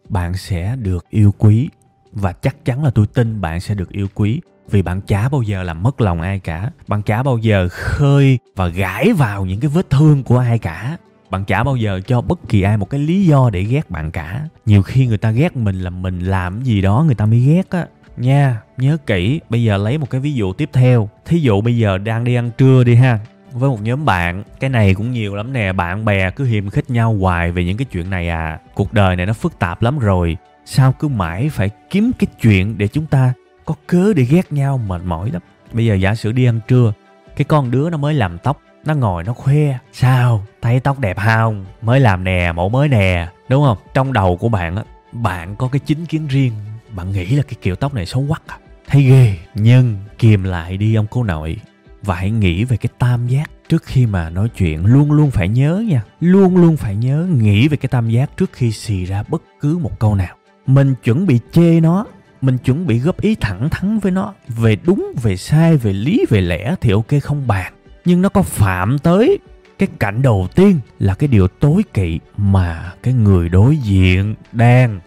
Bạn 0.10 0.34
sẽ 0.38 0.76
được 0.76 1.10
yêu 1.10 1.34
quý 1.38 1.70
và 2.12 2.34
chắc 2.34 2.66
chắn 2.66 2.84
là 2.84 2.90
tôi 2.90 3.08
tin 3.08 3.42
bạn 3.42 3.60
sẽ 3.60 3.76
được 3.76 3.90
yêu 3.90 4.08
quý 4.16 4.42
vì 4.70 4.82
bạn 4.82 5.02
chả 5.02 5.30
bao 5.30 5.42
giờ 5.42 5.64
làm 5.64 5.84
mất 5.84 6.02
lòng 6.02 6.22
ai 6.22 6.40
cả. 6.40 6.72
Bạn 6.88 7.02
chả 7.02 7.24
bao 7.24 7.38
giờ 7.38 7.68
khơi 7.72 8.40
và 8.56 8.68
gãi 8.68 9.14
vào 9.14 9.46
những 9.46 9.60
cái 9.60 9.70
vết 9.70 9.90
thương 9.90 10.24
của 10.24 10.38
ai 10.38 10.60
cả. 10.60 10.98
Bạn 11.30 11.46
chả 11.46 11.64
bao 11.64 11.76
giờ 11.76 12.02
cho 12.08 12.22
bất 12.22 12.40
kỳ 12.50 12.62
ai 12.62 12.78
một 12.78 12.90
cái 12.90 13.00
lý 13.00 13.26
do 13.26 13.50
để 13.50 13.64
ghét 13.64 13.90
bạn 13.90 14.12
cả. 14.12 14.48
Nhiều 14.66 14.82
khi 14.84 15.08
người 15.08 15.18
ta 15.18 15.32
ghét 15.32 15.56
mình 15.56 15.80
là 15.80 15.90
mình 15.90 16.20
làm 16.20 16.64
gì 16.64 16.82
đó 16.82 17.04
người 17.06 17.16
ta 17.16 17.26
mới 17.26 17.40
ghét 17.40 17.70
á. 17.70 17.86
Nha, 18.18 18.62
nhớ 18.78 18.98
kỹ, 19.06 19.40
bây 19.50 19.64
giờ 19.64 19.78
lấy 19.78 19.98
một 19.98 20.10
cái 20.10 20.22
ví 20.22 20.34
dụ 20.34 20.54
tiếp 20.54 20.70
theo. 20.74 21.10
Thí 21.26 21.40
dụ 21.40 21.62
bây 21.62 21.78
giờ 21.78 21.98
đang 21.98 22.24
đi 22.24 22.36
ăn 22.36 22.52
trưa 22.58 22.84
đi 22.84 22.96
ha 22.96 23.20
với 23.52 23.70
một 23.70 23.82
nhóm 23.82 24.06
bạn. 24.06 24.44
Cái 24.60 24.70
này 24.70 24.94
cũng 24.94 25.12
nhiều 25.12 25.36
lắm 25.36 25.54
nè, 25.54 25.74
bạn 25.74 26.06
bè 26.06 26.32
cứ 26.32 26.46
hiềm 26.46 26.70
khích 26.70 26.90
nhau 26.90 27.18
hoài 27.20 27.52
về 27.52 27.64
những 27.64 27.78
cái 27.78 27.86
chuyện 27.92 28.10
này 28.10 28.30
à. 28.30 28.60
Cuộc 28.74 28.94
đời 28.94 29.16
này 29.16 29.26
nó 29.26 29.34
phức 29.34 29.60
tạp 29.60 29.82
lắm 29.82 30.00
rồi. 30.00 30.38
Sao 30.66 30.94
cứ 31.00 31.08
mãi 31.08 31.50
phải 31.50 31.70
kiếm 31.90 32.12
cái 32.20 32.28
chuyện 32.42 32.78
để 32.78 32.88
chúng 32.88 33.06
ta 33.06 33.34
có 33.66 33.76
cớ 33.88 34.14
để 34.16 34.24
ghét 34.24 34.52
nhau, 34.52 34.78
mệt 34.78 35.02
mỏi 35.06 35.32
lắm. 35.32 35.42
Bây 35.74 35.86
giờ 35.86 35.96
giả 35.96 36.16
sử 36.16 36.32
đi 36.32 36.46
ăn 36.46 36.60
trưa, 36.68 36.94
cái 37.36 37.46
con 37.46 37.72
đứa 37.72 37.90
nó 37.90 37.98
mới 37.98 38.14
làm 38.14 38.38
tóc, 38.38 38.62
nó 38.86 38.94
ngồi 38.94 39.24
nó 39.24 39.34
khoe, 39.34 39.78
sao? 39.94 40.46
Thấy 40.62 40.80
tóc 40.80 41.00
đẹp 41.00 41.18
không? 41.26 41.66
Mới 41.82 42.00
làm 42.00 42.24
nè, 42.24 42.52
mẫu 42.52 42.70
mới 42.70 42.88
nè. 42.88 43.28
Đúng 43.50 43.64
không? 43.64 43.78
Trong 43.94 44.14
đầu 44.14 44.38
của 44.38 44.50
bạn 44.50 44.76
á, 44.76 44.84
bạn 45.12 45.56
có 45.56 45.68
cái 45.68 45.80
chính 45.80 46.06
kiến 46.06 46.28
riêng, 46.28 46.54
bạn 46.96 47.12
nghĩ 47.12 47.26
là 47.26 47.44
cái 47.44 47.56
kiểu 47.62 47.76
tóc 47.76 47.94
này 47.94 48.06
xấu 48.06 48.26
quắc 48.28 48.42
à. 48.48 48.58
Thấy 48.88 49.04
ghê, 49.04 49.36
nhưng 49.56 49.98
kìm 50.18 50.44
lại 50.44 50.78
đi 50.78 50.96
ông 50.96 51.06
cô 51.10 51.24
nội 51.24 51.58
và 52.04 52.16
hãy 52.16 52.32
nghĩ 52.32 52.64
về 52.64 52.78
cái 52.78 52.90
tam 53.00 53.28
giác 53.28 53.52
trước 53.70 53.84
khi 53.84 54.06
mà 54.06 54.30
nói 54.30 54.50
chuyện. 54.50 54.86
Luôn 54.86 55.12
luôn 55.12 55.32
phải 55.32 55.50
nhớ 55.50 55.84
nha. 55.88 56.04
Luôn 56.20 56.58
luôn 56.58 56.78
phải 56.78 56.96
nhớ, 56.96 57.28
nghĩ 57.38 57.68
về 57.68 57.78
cái 57.78 57.88
tam 57.88 58.10
giác 58.10 58.38
trước 58.38 58.50
khi 58.54 58.72
xì 58.72 59.06
ra 59.06 59.24
bất 59.24 59.44
cứ 59.60 59.78
một 59.78 60.00
câu 60.00 60.16
nào. 60.16 60.36
Mình 60.68 60.96
chuẩn 61.04 61.28
bị 61.28 61.40
chê 61.52 61.80
nó. 61.80 62.06
Mình 62.42 62.58
chuẩn 62.58 62.88
bị 62.88 63.00
góp 63.00 63.22
ý 63.22 63.36
thẳng 63.36 63.70
thắn 63.70 64.00
với 64.00 64.12
nó. 64.12 64.34
Về 64.48 64.78
đúng, 64.84 65.14
về 65.22 65.38
sai, 65.38 65.78
về 65.78 65.94
lý, 65.94 66.26
về 66.30 66.42
lẽ 66.42 66.76
thì 66.82 66.92
ok 66.92 67.08
không 67.24 67.48
bàn. 67.48 67.74
Nhưng 68.06 68.22
nó 68.22 68.30
có 68.30 68.42
phạm 68.42 69.00
tới 69.00 69.40
cái 69.80 69.90
cảnh 70.00 70.22
đầu 70.22 70.48
tiên 70.56 70.80
là 71.00 71.14
cái 71.14 71.28
điều 71.28 71.48
tối 71.48 71.84
kỵ 71.94 72.20
mà 72.38 72.94
cái 73.04 73.14
người 73.14 73.50
đối 73.50 73.78
diện 73.78 74.36
đang 74.52 75.00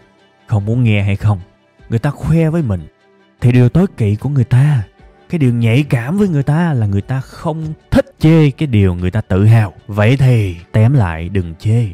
không 0.47 0.65
muốn 0.65 0.83
nghe 0.83 1.03
hay 1.03 1.15
không. 1.15 1.39
Người 1.89 1.99
ta 1.99 2.09
khoe 2.09 2.49
với 2.49 2.61
mình. 2.61 2.87
Thì 3.41 3.51
điều 3.51 3.69
tối 3.69 3.85
kỵ 3.97 4.15
của 4.15 4.29
người 4.29 4.43
ta 4.43 4.83
cái 5.29 5.39
điều 5.39 5.53
nhạy 5.53 5.83
cảm 5.83 6.17
với 6.17 6.27
người 6.27 6.43
ta 6.43 6.73
là 6.73 6.85
người 6.85 7.01
ta 7.01 7.21
không 7.21 7.73
thích 7.91 8.05
chê 8.19 8.51
cái 8.51 8.67
điều 8.67 8.95
người 8.95 9.11
ta 9.11 9.21
tự 9.21 9.45
hào. 9.45 9.73
Vậy 9.87 10.17
thì 10.17 10.55
tém 10.71 10.93
lại 10.93 11.29
đừng 11.29 11.55
chê. 11.55 11.87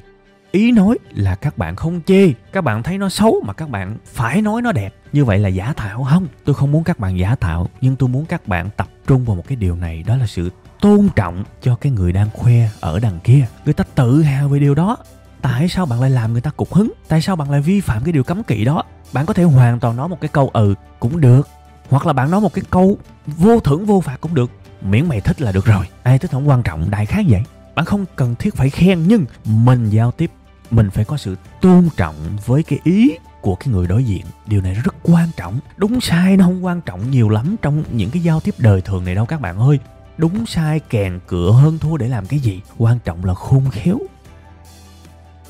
Ý 0.52 0.72
nói 0.72 0.98
là 1.12 1.36
các 1.36 1.58
bạn 1.58 1.76
không 1.76 2.02
chê. 2.06 2.34
Các 2.52 2.63
bạn 2.63 2.84
thấy 2.84 2.98
nó 2.98 3.10
xấu 3.10 3.44
mà 3.46 3.54
các 3.54 3.70
bạn 3.70 3.98
phải 4.06 4.41
nói 4.41 4.62
nó 4.62 4.72
đẹp. 4.72 4.94
Như 5.13 5.26
vậy 5.26 5.39
là 5.39 5.50
giả 5.50 5.74
tạo 5.74 6.04
không? 6.10 6.28
Tôi 6.46 6.56
không 6.56 6.72
muốn 6.72 6.84
các 6.84 7.00
bạn 7.00 7.20
giả 7.20 7.36
tạo 7.36 7.70
nhưng 7.82 7.96
tôi 7.96 8.10
muốn 8.10 8.26
các 8.26 8.48
bạn 8.48 8.70
tập 8.78 8.88
trung 9.08 9.26
vào 9.26 9.36
một 9.36 9.44
cái 9.48 9.56
điều 9.56 9.76
này. 9.76 10.04
Đó 10.04 10.17
là 10.17 10.28
sự 10.28 10.50
tôn 10.82 11.10
trọng 11.15 11.44
cho 11.62 11.76
cái 11.76 11.91
người 11.91 12.12
đang 12.12 12.30
khoe 12.34 12.70
ở 12.80 13.00
đằng 13.00 13.20
kia. 13.24 13.46
Người 13.65 13.74
ta 13.74 13.84
tự 13.96 14.22
hào 14.22 14.50
về 14.50 14.60
điều 14.60 14.76
đó. 14.76 14.98
Tại 15.41 15.67
sao 15.67 15.86
bạn 15.86 16.02
lại 16.02 16.10
làm 16.10 16.32
người 16.32 16.41
ta 16.41 16.52
cục 16.52 16.74
hứng? 16.74 16.91
Tại 17.08 17.22
sao 17.22 17.36
bạn 17.36 17.52
lại 17.52 17.62
vi 17.62 17.82
phạm 17.82 18.04
cái 18.04 18.12
điều 18.12 18.24
cấm 18.24 18.44
kỵ 18.44 18.65
đó? 18.65 18.84
Bạn 19.13 19.26
có 19.26 19.34
thể 19.34 19.44
hoàn 19.44 19.80
toàn 19.80 19.96
nói 19.96 20.08
một 20.08 20.22
cái 20.22 20.30
câu 20.34 20.50
ừ 20.54 20.76
cũng 21.00 21.22
được 21.22 21.48
hoặc 21.92 22.06
là 22.06 22.14
bạn 22.14 22.32
nói 22.32 22.42
một 22.42 22.54
cái 22.54 22.64
câu 22.70 22.98
vô 23.28 23.60
thưởng 23.60 23.86
vô 23.86 24.02
phạt 24.02 24.18
cũng 24.22 24.36
được. 24.36 24.52
Miễn 24.82 25.10
mày 25.10 25.22
thích 25.22 25.42
là 25.42 25.52
được 25.52 25.66
rồi. 25.66 25.86
Ai 26.04 26.20
thích 26.20 26.32
không 26.32 26.50
quan 26.50 26.64
trọng, 26.64 26.92
đại 26.92 27.06
khái 27.06 27.26
vậy. 27.30 27.44
Bạn 27.76 27.86
không 27.86 28.06
cần 28.16 28.36
thiết 28.36 28.56
phải 28.56 28.70
khen, 28.70 29.08
nhưng 29.08 29.26
mình 29.46 29.90
giao 29.90 30.12
tiếp, 30.12 30.32
mình 30.72 30.90
phải 30.90 31.06
có 31.06 31.18
sự 31.18 31.36
tôn 31.62 31.90
trọng 31.98 32.16
với 32.46 32.64
cái 32.64 32.80
ý 32.84 33.12
của 33.42 33.56
cái 33.56 33.68
người 33.68 33.88
đối 33.88 34.04
diện. 34.04 34.26
Điều 34.48 34.62
này 34.62 34.74
rất 34.74 34.96
quan 35.04 35.30
trọng. 35.38 35.60
Đúng 35.78 36.02
sai 36.02 36.38
nó 36.38 36.46
không 36.46 36.66
quan 36.66 36.82
trọng 36.82 37.12
nhiều 37.12 37.30
lắm 37.30 37.56
trong 37.62 37.84
những 37.92 38.10
cái 38.10 38.24
giao 38.24 38.40
tiếp 38.40 38.56
đời 38.58 38.82
thường 38.82 39.06
này 39.06 39.16
đâu 39.16 39.26
các 39.26 39.42
bạn 39.42 39.60
ơi. 39.60 39.80
Đúng 40.18 40.46
sai 40.46 40.80
kèn 40.80 41.20
cửa 41.28 41.52
hơn 41.52 41.80
thua 41.80 41.98
để 41.98 42.08
làm 42.08 42.26
cái 42.26 42.40
gì. 42.40 42.62
Quan 42.78 43.00
trọng 43.00 43.26
là 43.26 43.34
khôn 43.34 43.70
khéo. 43.72 43.98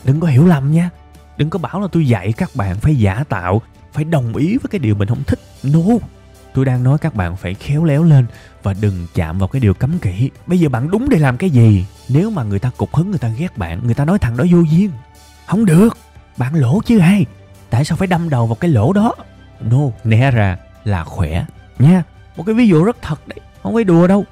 Đừng 0.04 0.20
có 0.20 0.28
hiểu 0.28 0.46
lầm 0.46 0.72
nha. 0.72 0.90
Đừng 1.38 1.50
có 1.50 1.60
bảo 1.60 1.82
là 1.82 1.88
tôi 1.92 2.08
dạy 2.08 2.34
các 2.34 2.52
bạn 2.56 2.76
phải 2.76 2.96
giả 2.96 3.24
tạo, 3.30 3.62
phải 3.94 4.04
đồng 4.04 4.36
ý 4.36 4.58
với 4.58 4.70
cái 4.70 4.80
điều 4.80 4.96
mình 4.96 5.08
không 5.08 5.24
thích. 5.28 5.40
No 5.64 5.80
tôi 6.54 6.66
đang 6.66 6.84
nói 6.84 6.98
các 6.98 7.16
bạn 7.16 7.38
phải 7.38 7.54
khéo 7.54 7.84
léo 7.84 8.04
lên 8.04 8.26
và 8.64 8.74
đừng 8.82 9.08
chạm 9.14 9.40
vào 9.40 9.48
cái 9.48 9.60
điều 9.60 9.74
cấm 9.74 10.00
kỵ. 10.00 10.30
Bây 10.48 10.60
giờ 10.60 10.70
bạn 10.70 10.92
đúng 10.92 11.10
để 11.10 11.20
làm 11.20 11.38
cái 11.38 11.50
gì? 11.50 11.86
Nếu 12.10 12.30
mà 12.30 12.44
người 12.44 12.60
ta 12.60 12.72
cục 12.78 12.96
hứng, 12.96 13.10
người 13.10 13.20
ta 13.20 13.28
ghét 13.38 13.58
bạn, 13.58 13.80
người 13.84 13.94
ta 13.94 14.06
nói 14.06 14.20
thằng 14.20 14.38
đó 14.38 14.46
vô 14.52 14.60
duyên. 14.72 14.92
Không 15.46 15.66
được. 15.66 15.98
Bạn 16.38 16.56
lỗ 16.56 16.82
chứ 16.86 17.00
ai? 17.00 17.26
Tại 17.70 17.86
sao 17.86 17.98
phải 17.98 18.08
đâm 18.08 18.30
đầu 18.30 18.48
vào 18.48 18.56
cái 18.56 18.72
lỗ 18.72 18.94
đó? 18.94 19.16
No, 19.60 19.82
né 20.04 20.32
ra 20.32 20.58
là 20.84 21.04
khỏe. 21.04 21.46
Nha, 21.80 22.04
một 22.38 22.44
cái 22.46 22.56
ví 22.56 22.68
dụ 22.68 22.84
rất 22.84 23.02
thật 23.02 23.28
đấy. 23.28 23.40
Không 23.64 23.74
phải 23.74 23.84
đùa 23.84 24.08
đâu. 24.08 24.26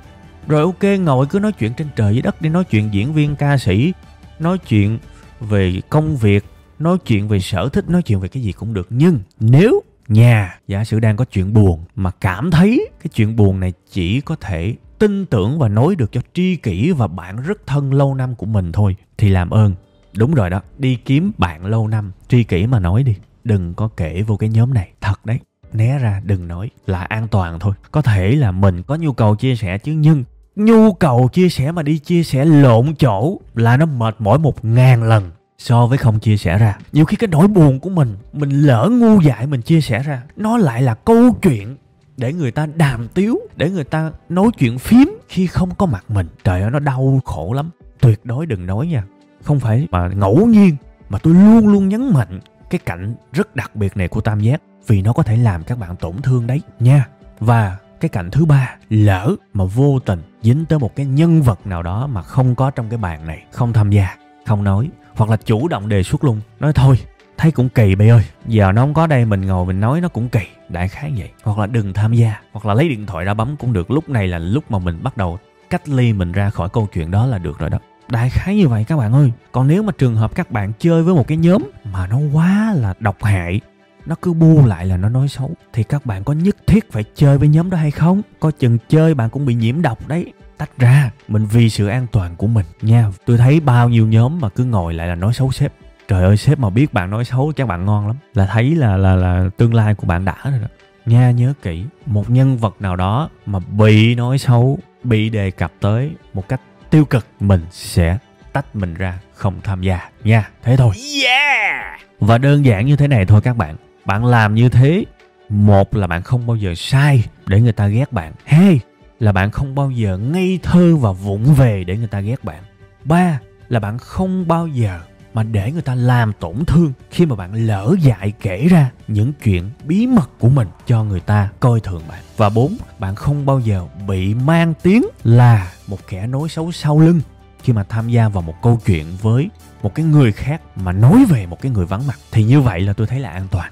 Rồi 0.48 0.62
ok, 0.62 1.00
ngồi 1.00 1.26
cứ 1.26 1.40
nói 1.40 1.52
chuyện 1.52 1.74
trên 1.74 1.88
trời 1.96 2.14
dưới 2.14 2.22
đất 2.22 2.42
đi, 2.42 2.50
nói 2.50 2.64
chuyện 2.64 2.94
diễn 2.94 3.14
viên, 3.14 3.36
ca 3.36 3.58
sĩ, 3.58 3.94
nói 4.40 4.58
chuyện 4.58 5.00
về 5.40 5.82
công 5.90 6.18
việc, 6.18 6.46
nói 6.80 6.98
chuyện 7.06 7.28
về 7.28 7.40
sở 7.40 7.70
thích, 7.70 7.90
nói 7.90 8.02
chuyện 8.02 8.20
về 8.20 8.28
cái 8.28 8.44
gì 8.44 8.52
cũng 8.52 8.74
được. 8.74 8.88
Nhưng 8.90 9.20
nếu 9.40 9.82
nhà 10.10 10.60
giả 10.68 10.84
sử 10.84 11.00
đang 11.00 11.18
có 11.18 11.26
chuyện 11.26 11.54
buồn 11.54 11.84
mà 11.96 12.12
cảm 12.22 12.52
thấy 12.52 12.90
cái 13.04 13.08
chuyện 13.14 13.36
buồn 13.36 13.60
này 13.60 13.74
chỉ 13.92 14.22
có 14.22 14.36
thể 14.36 14.76
tin 15.00 15.26
tưởng 15.26 15.60
và 15.60 15.68
nói 15.68 15.96
được 15.96 16.12
cho 16.12 16.22
tri 16.34 16.56
kỷ 16.56 16.92
và 16.92 17.08
bạn 17.08 17.42
rất 17.42 17.68
thân 17.68 17.94
lâu 17.94 18.16
năm 18.16 18.36
của 18.36 18.46
mình 18.46 18.72
thôi, 18.72 18.96
thì 19.18 19.30
làm 19.30 19.50
ơn. 19.50 19.76
Đúng 20.18 20.34
rồi 20.34 20.50
đó, 20.50 20.62
đi 20.78 20.96
kiếm 20.96 21.32
bạn 21.38 21.66
lâu 21.66 21.88
năm, 21.88 22.12
tri 22.28 22.44
kỷ 22.44 22.68
mà 22.68 22.80
nói 22.80 23.04
đi. 23.04 23.16
Đừng 23.44 23.74
có 23.74 23.90
kể 23.98 24.22
vô 24.22 24.38
cái 24.38 24.50
nhóm 24.50 24.74
này. 24.74 24.90
Thật 25.02 25.26
đấy, 25.26 25.40
né 25.74 26.00
ra, 26.00 26.22
đừng 26.26 26.48
nói. 26.48 26.70
Là 26.86 27.02
an 27.02 27.28
toàn 27.28 27.60
thôi. 27.60 27.74
Có 27.92 28.02
thể 28.02 28.32
là 28.32 28.52
mình 28.52 28.84
có 28.84 28.96
nhu 28.96 29.14
cầu 29.14 29.36
chia 29.36 29.56
sẻ 29.56 29.78
chứ, 29.78 29.92
nhưng 29.92 30.24
nhu 30.56 30.94
cầu 30.94 31.30
chia 31.34 31.50
sẻ 31.50 31.72
mà 31.72 31.84
đi 31.84 31.98
chia 31.98 32.24
sẻ 32.24 32.46
lộn 32.46 32.96
chỗ 32.96 33.40
là 33.56 33.78
nó 33.78 33.86
mệt 33.86 34.16
mỏi 34.20 34.40
một 34.40 34.66
ngàn 34.66 35.04
lần 35.04 35.32
so 35.60 35.88
với 35.88 35.98
không 35.98 36.20
chia 36.20 36.38
sẻ 36.38 36.58
ra. 36.58 36.78
Nhiều 36.92 37.06
khi 37.06 37.18
cái 37.18 37.28
nỗi 37.28 37.48
buồn 37.48 37.80
của 37.80 37.90
mình 37.90 38.18
mình 38.34 38.50
lỡ 38.50 38.90
ngu 38.92 39.22
dại 39.22 39.48
mình 39.48 39.62
chia 39.62 39.82
sẻ 39.82 40.04
ra, 40.04 40.22
nó 40.36 40.58
lại 40.58 40.82
là 40.82 40.94
câu 40.96 41.34
chuyện 41.42 41.78
để 42.18 42.34
người 42.34 42.52
ta 42.52 42.66
đàm 42.76 43.08
tiếu, 43.08 43.40
để 43.56 43.70
người 43.70 43.84
ta 43.84 44.12
nói 44.30 44.48
chuyện 44.58 44.80
phím 44.80 45.18
khi 45.28 45.48
không 45.48 45.76
có 45.76 45.86
mặt 45.86 46.06
mình. 46.10 46.28
Trời 46.44 46.62
ơi, 46.62 46.72
nó 46.72 46.80
đau 46.80 47.22
khổ 47.26 47.54
lắm. 47.54 47.70
Tuyệt 48.00 48.26
đối 48.26 48.46
đừng 48.46 48.66
nói 48.66 48.88
nha. 48.88 49.04
Không 49.44 49.60
phải 49.60 49.88
mà 49.92 50.08
ngẫu 50.08 50.46
nhiên 50.46 50.76
mà 51.10 51.20
tôi 51.20 51.34
luôn 51.34 51.68
luôn 51.68 51.90
nhấn 51.90 52.14
mạnh 52.14 52.40
cái 52.70 52.80
cạnh 52.86 53.16
rất 53.34 53.56
đặc 53.56 53.76
biệt 53.76 53.98
này 53.98 54.08
của 54.08 54.22
tam 54.22 54.40
giác, 54.40 54.62
vì 54.88 55.02
nó 55.02 55.14
có 55.14 55.24
thể 55.24 55.38
làm 55.38 55.64
các 55.64 55.80
bạn 55.80 55.96
tổn 55.96 56.22
thương 56.24 56.48
đấy 56.48 56.62
nha. 56.80 57.06
Và 57.40 57.78
cái 58.00 58.10
cạnh 58.10 58.32
thứ 58.32 58.46
ba, 58.46 58.76
lỡ 58.90 59.36
mà 59.54 59.66
vô 59.66 60.00
tình 60.00 60.22
dính 60.42 60.66
tới 60.66 60.80
một 60.80 60.96
cái 60.96 61.06
nhân 61.06 61.42
vật 61.42 61.68
nào 61.68 61.84
đó 61.84 62.08
mà 62.08 62.22
không 62.22 62.56
có 62.56 62.72
trong 62.72 62.90
cái 62.90 62.98
bàn 62.98 63.28
này, 63.28 63.44
không 63.52 63.74
tham 63.74 63.90
gia, 63.90 64.16
không 64.46 64.64
nói 64.64 64.90
hoặc 65.20 65.30
là 65.30 65.38
chủ 65.38 65.68
động 65.68 65.90
đề 65.90 66.04
xuất 66.04 66.24
luôn. 66.24 66.42
Nói 66.60 66.74
thôi, 66.74 67.00
thấy 67.38 67.52
cũng 67.52 67.70
kỳ 67.70 67.96
bây 67.96 68.10
ơi. 68.10 68.24
Giờ 68.48 68.72
nó 68.72 68.82
không 68.82 68.94
có 68.94 69.08
đây, 69.08 69.26
mình 69.26 69.46
ngồi 69.46 69.66
mình 69.66 69.80
nói 69.80 70.02
nó 70.02 70.08
cũng 70.08 70.30
kỳ. 70.30 70.40
Đại 70.70 70.88
khái 70.88 71.14
vậy. 71.18 71.30
Hoặc 71.44 71.58
là 71.58 71.68
đừng 71.68 71.94
tham 71.94 72.14
gia. 72.14 72.36
Hoặc 72.52 72.66
là 72.66 72.74
lấy 72.74 72.90
điện 72.90 73.06
thoại 73.06 73.26
ra 73.26 73.34
bấm 73.34 73.56
cũng 73.60 73.74
được. 73.74 73.92
Lúc 73.92 74.10
này 74.10 74.28
là 74.28 74.40
lúc 74.40 74.72
mà 74.72 74.80
mình 74.80 75.00
bắt 75.04 75.18
đầu 75.18 75.40
cách 75.70 75.90
ly 75.90 76.14
mình 76.14 76.32
ra 76.32 76.50
khỏi 76.50 76.70
câu 76.70 76.88
chuyện 76.94 77.12
đó 77.12 77.26
là 77.26 77.38
được 77.38 77.60
rồi 77.60 77.70
đó. 77.70 77.78
Đại 78.10 78.30
khái 78.30 78.56
như 78.56 78.68
vậy 78.68 78.86
các 78.88 78.98
bạn 78.98 79.14
ơi. 79.14 79.32
Còn 79.52 79.68
nếu 79.68 79.84
mà 79.84 79.92
trường 79.98 80.16
hợp 80.16 80.36
các 80.36 80.52
bạn 80.52 80.72
chơi 80.80 81.04
với 81.04 81.14
một 81.16 81.28
cái 81.28 81.38
nhóm 81.38 81.64
mà 81.84 82.08
nó 82.08 82.18
quá 82.34 82.74
là 82.78 82.94
độc 83.00 83.24
hại, 83.24 83.62
nó 84.06 84.16
cứ 84.22 84.34
bu 84.34 84.66
lại 84.66 84.86
là 84.86 84.98
nó 84.98 85.10
nói 85.10 85.28
xấu, 85.28 85.52
thì 85.74 85.84
các 85.84 86.06
bạn 86.06 86.24
có 86.24 86.34
nhất 86.34 86.56
thiết 86.68 86.92
phải 86.92 87.04
chơi 87.16 87.38
với 87.38 87.48
nhóm 87.48 87.70
đó 87.70 87.78
hay 87.78 87.92
không? 87.92 88.22
Coi 88.40 88.52
chừng 88.52 88.78
chơi 88.90 89.14
bạn 89.14 89.30
cũng 89.30 89.46
bị 89.46 89.54
nhiễm 89.56 89.82
độc 89.82 90.08
đấy 90.08 90.34
tách 90.60 90.78
ra 90.78 91.12
mình 91.28 91.46
vì 91.46 91.70
sự 91.70 91.88
an 91.88 92.08
toàn 92.12 92.36
của 92.36 92.48
mình 92.48 92.66
nha. 92.82 93.12
Tôi 93.26 93.38
thấy 93.38 93.60
bao 93.60 93.90
nhiêu 93.90 94.08
nhóm 94.08 94.40
mà 94.42 94.50
cứ 94.50 94.64
ngồi 94.64 94.94
lại 94.94 95.08
là 95.08 95.16
nói 95.16 95.34
xấu 95.34 95.52
sếp. 95.52 95.74
Trời 96.08 96.24
ơi 96.24 96.38
sếp 96.38 96.60
mà 96.60 96.70
biết 96.70 96.94
bạn 96.94 97.10
nói 97.10 97.26
xấu 97.26 97.52
chắc 97.56 97.68
bạn 97.68 97.86
ngon 97.86 98.08
lắm. 98.08 98.16
Là 98.34 98.46
thấy 98.46 98.76
là 98.76 98.98
là 98.98 99.16
là 99.16 99.50
tương 99.58 99.74
lai 99.74 99.96
của 99.96 100.08
bạn 100.08 100.26
đã 100.26 100.36
rồi 100.44 100.60
đó. 100.60 100.68
Nha 101.06 101.32
nhớ 101.32 101.54
kỹ 101.62 101.84
một 102.06 102.30
nhân 102.30 102.58
vật 102.58 102.76
nào 102.80 102.96
đó 102.96 103.30
mà 103.46 103.60
bị 103.60 104.16
nói 104.16 104.38
xấu 104.38 104.80
bị 105.04 105.30
đề 105.30 105.52
cập 105.52 105.72
tới 105.80 106.12
một 106.34 106.50
cách 106.50 106.62
tiêu 106.90 107.06
cực 107.06 107.28
mình 107.40 107.62
sẽ 107.72 108.18
tách 108.54 108.76
mình 108.76 108.94
ra 108.94 109.20
không 109.34 109.62
tham 109.64 109.82
gia 109.82 110.10
nha. 110.24 110.50
Thế 110.64 110.78
thôi. 110.78 110.94
Yeah! 111.24 112.00
và 112.20 112.38
đơn 112.38 112.66
giản 112.66 112.86
như 112.86 112.96
thế 112.96 113.08
này 113.08 113.26
thôi 113.26 113.42
các 113.42 113.58
bạn. 113.58 113.76
Bạn 114.06 114.26
làm 114.26 114.56
như 114.56 114.70
thế 114.70 115.06
một 115.50 115.96
là 115.96 116.08
bạn 116.08 116.24
không 116.24 116.48
bao 116.48 116.56
giờ 116.56 116.74
sai 116.76 117.24
để 117.46 117.62
người 117.62 117.72
ta 117.72 117.88
ghét 117.88 118.12
bạn. 118.12 118.34
Hai 118.46 118.80
là 119.20 119.32
bạn 119.32 119.52
không 119.52 119.76
bao 119.76 119.92
giờ 119.92 120.18
ngây 120.18 120.60
thơ 120.64 120.96
và 120.96 121.12
vụng 121.12 121.54
về 121.54 121.84
để 121.84 121.98
người 121.98 122.08
ta 122.08 122.20
ghét 122.20 122.44
bạn. 122.44 122.64
Ba 123.04 123.40
là 123.70 123.80
bạn 123.80 123.98
không 123.98 124.48
bao 124.48 124.68
giờ 124.68 125.00
mà 125.34 125.44
để 125.44 125.72
người 125.72 125.82
ta 125.82 125.96
làm 125.96 126.34
tổn 126.40 126.66
thương 126.68 126.94
khi 127.12 127.26
mà 127.26 127.36
bạn 127.36 127.54
lỡ 127.54 127.96
dại 128.02 128.34
kể 128.42 128.68
ra 128.68 128.92
những 129.08 129.34
chuyện 129.44 129.70
bí 129.84 130.08
mật 130.08 130.30
của 130.40 130.50
mình 130.50 130.68
cho 130.88 131.04
người 131.04 131.20
ta 131.20 131.50
coi 131.60 131.80
thường 131.80 132.02
bạn. 132.08 132.24
Và 132.38 132.50
bốn, 132.50 132.78
bạn 133.00 133.16
không 133.16 133.46
bao 133.46 133.60
giờ 133.60 133.88
bị 134.08 134.34
mang 134.34 134.74
tiếng 134.84 135.06
là 135.24 135.72
một 135.88 136.00
kẻ 136.08 136.28
nói 136.28 136.50
xấu 136.50 136.72
sau 136.72 137.00
lưng 137.00 137.22
khi 137.64 137.74
mà 137.74 137.84
tham 137.84 138.10
gia 138.10 138.30
vào 138.30 138.42
một 138.42 138.56
câu 138.62 138.80
chuyện 138.86 139.06
với 139.22 139.50
một 139.84 139.96
cái 139.96 140.06
người 140.06 140.32
khác 140.32 140.62
mà 140.76 140.92
nói 140.92 141.26
về 141.30 141.46
một 141.46 141.62
cái 141.62 141.72
người 141.72 141.86
vắng 141.86 142.08
mặt. 142.08 142.20
Thì 142.32 142.44
như 142.44 142.62
vậy 142.62 142.82
là 142.82 142.94
tôi 142.94 143.08
thấy 143.08 143.20
là 143.20 143.30
an 143.30 143.48
toàn 143.52 143.72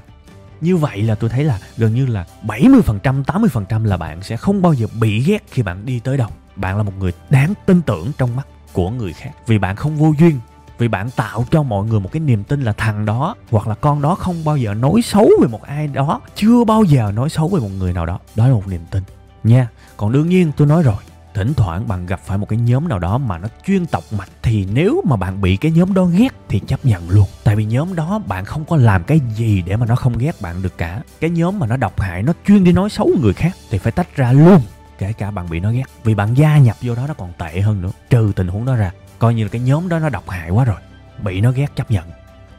như 0.62 0.78
vậy 0.78 1.02
là 1.02 1.16
tôi 1.16 1.30
thấy 1.30 1.44
là 1.44 1.60
gần 1.78 1.94
như 1.94 2.06
là 2.06 2.26
70%, 2.44 3.24
80% 3.24 3.86
là 3.86 3.98
bạn 3.98 4.24
sẽ 4.24 4.38
không 4.38 4.62
bao 4.62 4.74
giờ 4.74 4.88
bị 5.00 5.24
ghét 5.24 5.44
khi 5.52 5.62
bạn 5.62 5.86
đi 5.86 6.00
tới 6.00 6.18
đâu. 6.18 6.30
Bạn 6.56 6.78
là 6.78 6.84
một 6.84 6.94
người 7.00 7.14
đáng 7.30 7.54
tin 7.66 7.82
tưởng 7.82 8.12
trong 8.18 8.36
mắt 8.36 8.48
của 8.74 8.90
người 8.90 9.14
khác. 9.14 9.32
Vì 9.48 9.58
bạn 9.58 9.76
không 9.76 9.98
vô 9.98 10.14
duyên. 10.20 10.40
Vì 10.78 10.88
bạn 10.88 11.10
tạo 11.10 11.46
cho 11.52 11.64
mọi 11.64 11.86
người 11.86 12.00
một 12.00 12.12
cái 12.12 12.20
niềm 12.20 12.44
tin 12.44 12.62
là 12.62 12.74
thằng 12.74 13.06
đó 13.06 13.36
hoặc 13.50 13.68
là 13.68 13.76
con 13.76 14.02
đó 14.02 14.16
không 14.16 14.46
bao 14.46 14.58
giờ 14.58 14.74
nói 14.74 15.02
xấu 15.02 15.30
về 15.42 15.48
một 15.48 15.64
ai 15.64 15.88
đó. 15.88 16.22
Chưa 16.36 16.64
bao 16.64 16.84
giờ 16.84 17.12
nói 17.16 17.30
xấu 17.30 17.48
về 17.48 17.60
một 17.60 17.70
người 17.78 17.94
nào 17.94 18.06
đó. 18.06 18.20
Đó 18.36 18.48
là 18.48 18.54
một 18.54 18.68
niềm 18.68 18.82
tin. 18.92 19.04
Nha. 19.44 19.68
Còn 19.98 20.12
đương 20.12 20.30
nhiên 20.30 20.52
tôi 20.58 20.68
nói 20.68 20.84
rồi 20.84 20.96
thỉnh 21.38 21.54
thoảng 21.54 21.88
bạn 21.88 22.06
gặp 22.06 22.20
phải 22.20 22.38
một 22.38 22.50
cái 22.50 22.60
nhóm 22.60 22.88
nào 22.88 23.00
đó 23.00 23.18
mà 23.18 23.38
nó 23.38 23.48
chuyên 23.66 23.86
tọc 23.86 24.04
mạch, 24.12 24.30
thì 24.42 24.68
nếu 24.74 25.02
mà 25.06 25.16
bạn 25.16 25.42
bị 25.42 25.58
cái 25.58 25.72
nhóm 25.72 25.94
đó 25.94 26.06
ghét 26.06 26.30
thì 26.50 26.60
chấp 26.60 26.86
nhận 26.86 27.10
luôn. 27.10 27.28
Tại 27.44 27.56
vì 27.56 27.66
nhóm 27.66 27.96
đó 27.96 28.22
bạn 28.28 28.46
không 28.46 28.66
có 28.66 28.76
làm 28.76 29.04
cái 29.04 29.20
gì 29.36 29.64
để 29.66 29.76
mà 29.76 29.86
nó 29.86 29.96
không 29.96 30.18
ghét 30.18 30.42
bạn 30.42 30.62
được 30.62 30.78
cả. 30.78 31.02
Cái 31.20 31.30
nhóm 31.30 31.60
mà 31.60 31.68
nó 31.68 31.78
độc 31.78 32.00
hại, 32.00 32.24
nó 32.24 32.34
chuyên 32.48 32.64
đi 32.64 32.72
nói 32.72 32.90
xấu 32.90 33.10
người 33.22 33.34
khác 33.34 33.52
thì 33.70 33.78
phải 33.78 33.92
tách 33.92 34.16
ra 34.16 34.32
luôn, 34.32 34.62
kể 34.98 35.14
cả 35.14 35.32
bạn 35.32 35.50
bị 35.50 35.60
nó 35.60 35.72
ghét. 35.72 35.84
Vì 36.04 36.16
bạn 36.16 36.34
gia 36.34 36.58
nhập 36.58 36.78
vô 36.82 36.96
đó 36.96 37.08
nó 37.08 37.14
còn 37.14 37.34
tệ 37.38 37.62
hơn 37.62 37.82
nữa. 37.82 37.92
Trừ 38.10 38.32
tình 38.36 38.48
huống 38.48 38.66
đó 38.66 38.76
ra, 38.76 38.92
coi 39.20 39.34
như 39.34 39.44
là 39.44 39.50
cái 39.50 39.62
nhóm 39.62 39.90
đó 39.90 40.00
nó 40.00 40.10
độc 40.10 40.30
hại 40.30 40.50
quá 40.50 40.66
rồi, 40.66 40.80
bị 41.24 41.42
nó 41.42 41.52
ghét 41.52 41.76
chấp 41.76 41.92
nhận. 41.92 42.06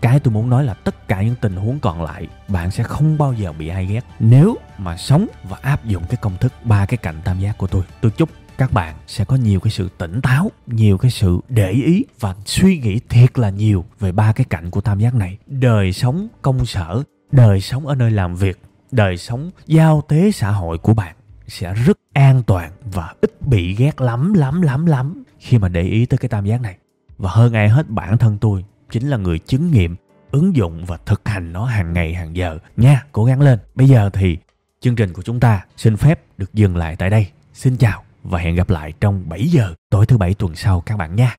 Cái 0.01 0.21
tôi 0.21 0.35
muốn 0.35 0.51
nói 0.51 0.64
là 0.64 0.75
tất 0.75 1.09
cả 1.09 1.23
những 1.23 1.35
tình 1.41 1.57
huống 1.57 1.79
còn 1.81 2.03
lại, 2.03 2.27
bạn 2.49 2.71
sẽ 2.71 2.83
không 2.83 3.19
bao 3.19 3.33
giờ 3.33 3.53
bị 3.53 3.69
ai 3.69 3.87
ghét. 3.87 4.05
Nếu 4.19 4.57
mà 4.79 4.97
sống 4.97 5.27
và 5.45 5.57
áp 5.62 5.85
dụng 5.85 6.03
cái 6.09 6.17
công 6.17 6.37
thức 6.37 6.53
ba 6.64 6.87
cái 6.87 6.97
cạnh 6.97 7.17
tam 7.25 7.41
giác 7.41 7.59
của 7.59 7.67
tôi 7.67 7.83
tôi 8.01 8.11
chúc 8.11 8.29
các 8.59 8.73
bạn 8.73 8.94
sẽ 9.07 9.25
có 9.25 9.37
nhiều 9.37 9.61
cái 9.61 9.71
sự 9.71 9.88
tỉnh 9.99 10.21
táo, 10.21 10.51
nhiều 10.66 10.99
cái 10.99 11.11
sự 11.11 11.40
để 11.49 11.71
ý 11.71 12.05
và 12.21 12.35
suy 12.44 12.79
nghĩ 12.79 13.01
thiệt 13.09 13.38
là 13.38 13.51
nhiều 13.51 13.85
về 14.01 14.12
ba 14.12 14.33
cái 14.33 14.47
cạnh 14.51 14.71
của 14.71 14.81
tam 14.81 14.99
giác 14.99 15.14
này. 15.14 15.38
Đời 15.47 15.92
sống 15.92 16.29
công 16.42 16.66
sở, 16.66 17.03
đời 17.33 17.61
sống 17.61 17.87
ở 17.87 17.94
nơi 17.94 18.11
làm 18.11 18.37
việc, 18.37 18.59
đời 18.90 19.16
sống 19.16 19.51
giao 19.66 20.03
tế 20.09 20.31
xã 20.31 20.51
hội 20.51 20.79
của 20.79 20.94
bạn 20.94 21.14
sẽ 21.47 21.75
rất 21.75 21.99
an 22.12 22.42
toàn 22.47 22.73
và 22.92 23.14
ít 23.21 23.42
bị 23.42 23.75
ghét 23.75 24.01
lắm 24.01 24.35
lắm 24.35 24.62
lắm 24.62 24.87
lắm 24.87 25.25
khi 25.38 25.59
mà 25.59 25.68
để 25.68 25.83
ý 25.83 26.07
tới 26.07 26.18
cái 26.18 26.29
tam 26.29 26.44
giác 26.44 26.61
này. 26.61 26.77
Và 27.18 27.31
hơn 27.31 27.53
ai 27.53 27.68
hết, 27.68 27.90
bản 27.90 28.18
thân 28.18 28.38
tôi 28.38 28.64
chính 28.90 29.09
là 29.09 29.16
người 29.16 29.38
chứng 29.38 29.71
nghiệm, 29.71 29.97
ứng 30.31 30.57
dụng 30.57 30.85
và 30.85 30.99
thực 31.07 31.29
hành 31.29 31.53
nó 31.53 31.64
hàng 31.64 31.92
ngày, 31.92 32.14
hàng 32.14 32.37
giờ. 32.37 32.59
Nha, 32.77 33.05
cố 33.12 33.25
gắng 33.25 33.40
lên. 33.40 33.59
Bây 33.75 33.88
giờ 33.88 34.11
thì 34.12 34.38
chương 34.81 34.97
trình 34.97 35.12
của 35.12 35.23
chúng 35.23 35.40
ta 35.40 35.64
xin 35.77 35.97
phép 35.97 36.21
được 36.38 36.55
dừng 36.55 36.77
lại 36.77 36.97
tại 36.97 37.11
đây. 37.11 37.27
Xin 37.53 37.77
chào 37.77 38.03
và 38.31 38.38
hẹn 38.38 38.55
gặp 38.55 38.71
lại 38.71 38.93
trong 39.01 39.29
7 39.29 39.49
giờ 39.49 39.75
tối 39.91 40.07
thứ 40.07 40.19
bảy 40.19 40.35
tuần 40.35 40.55
sau 40.55 40.81
các 40.81 40.97
bạn 40.97 41.17
nha. 41.17 41.37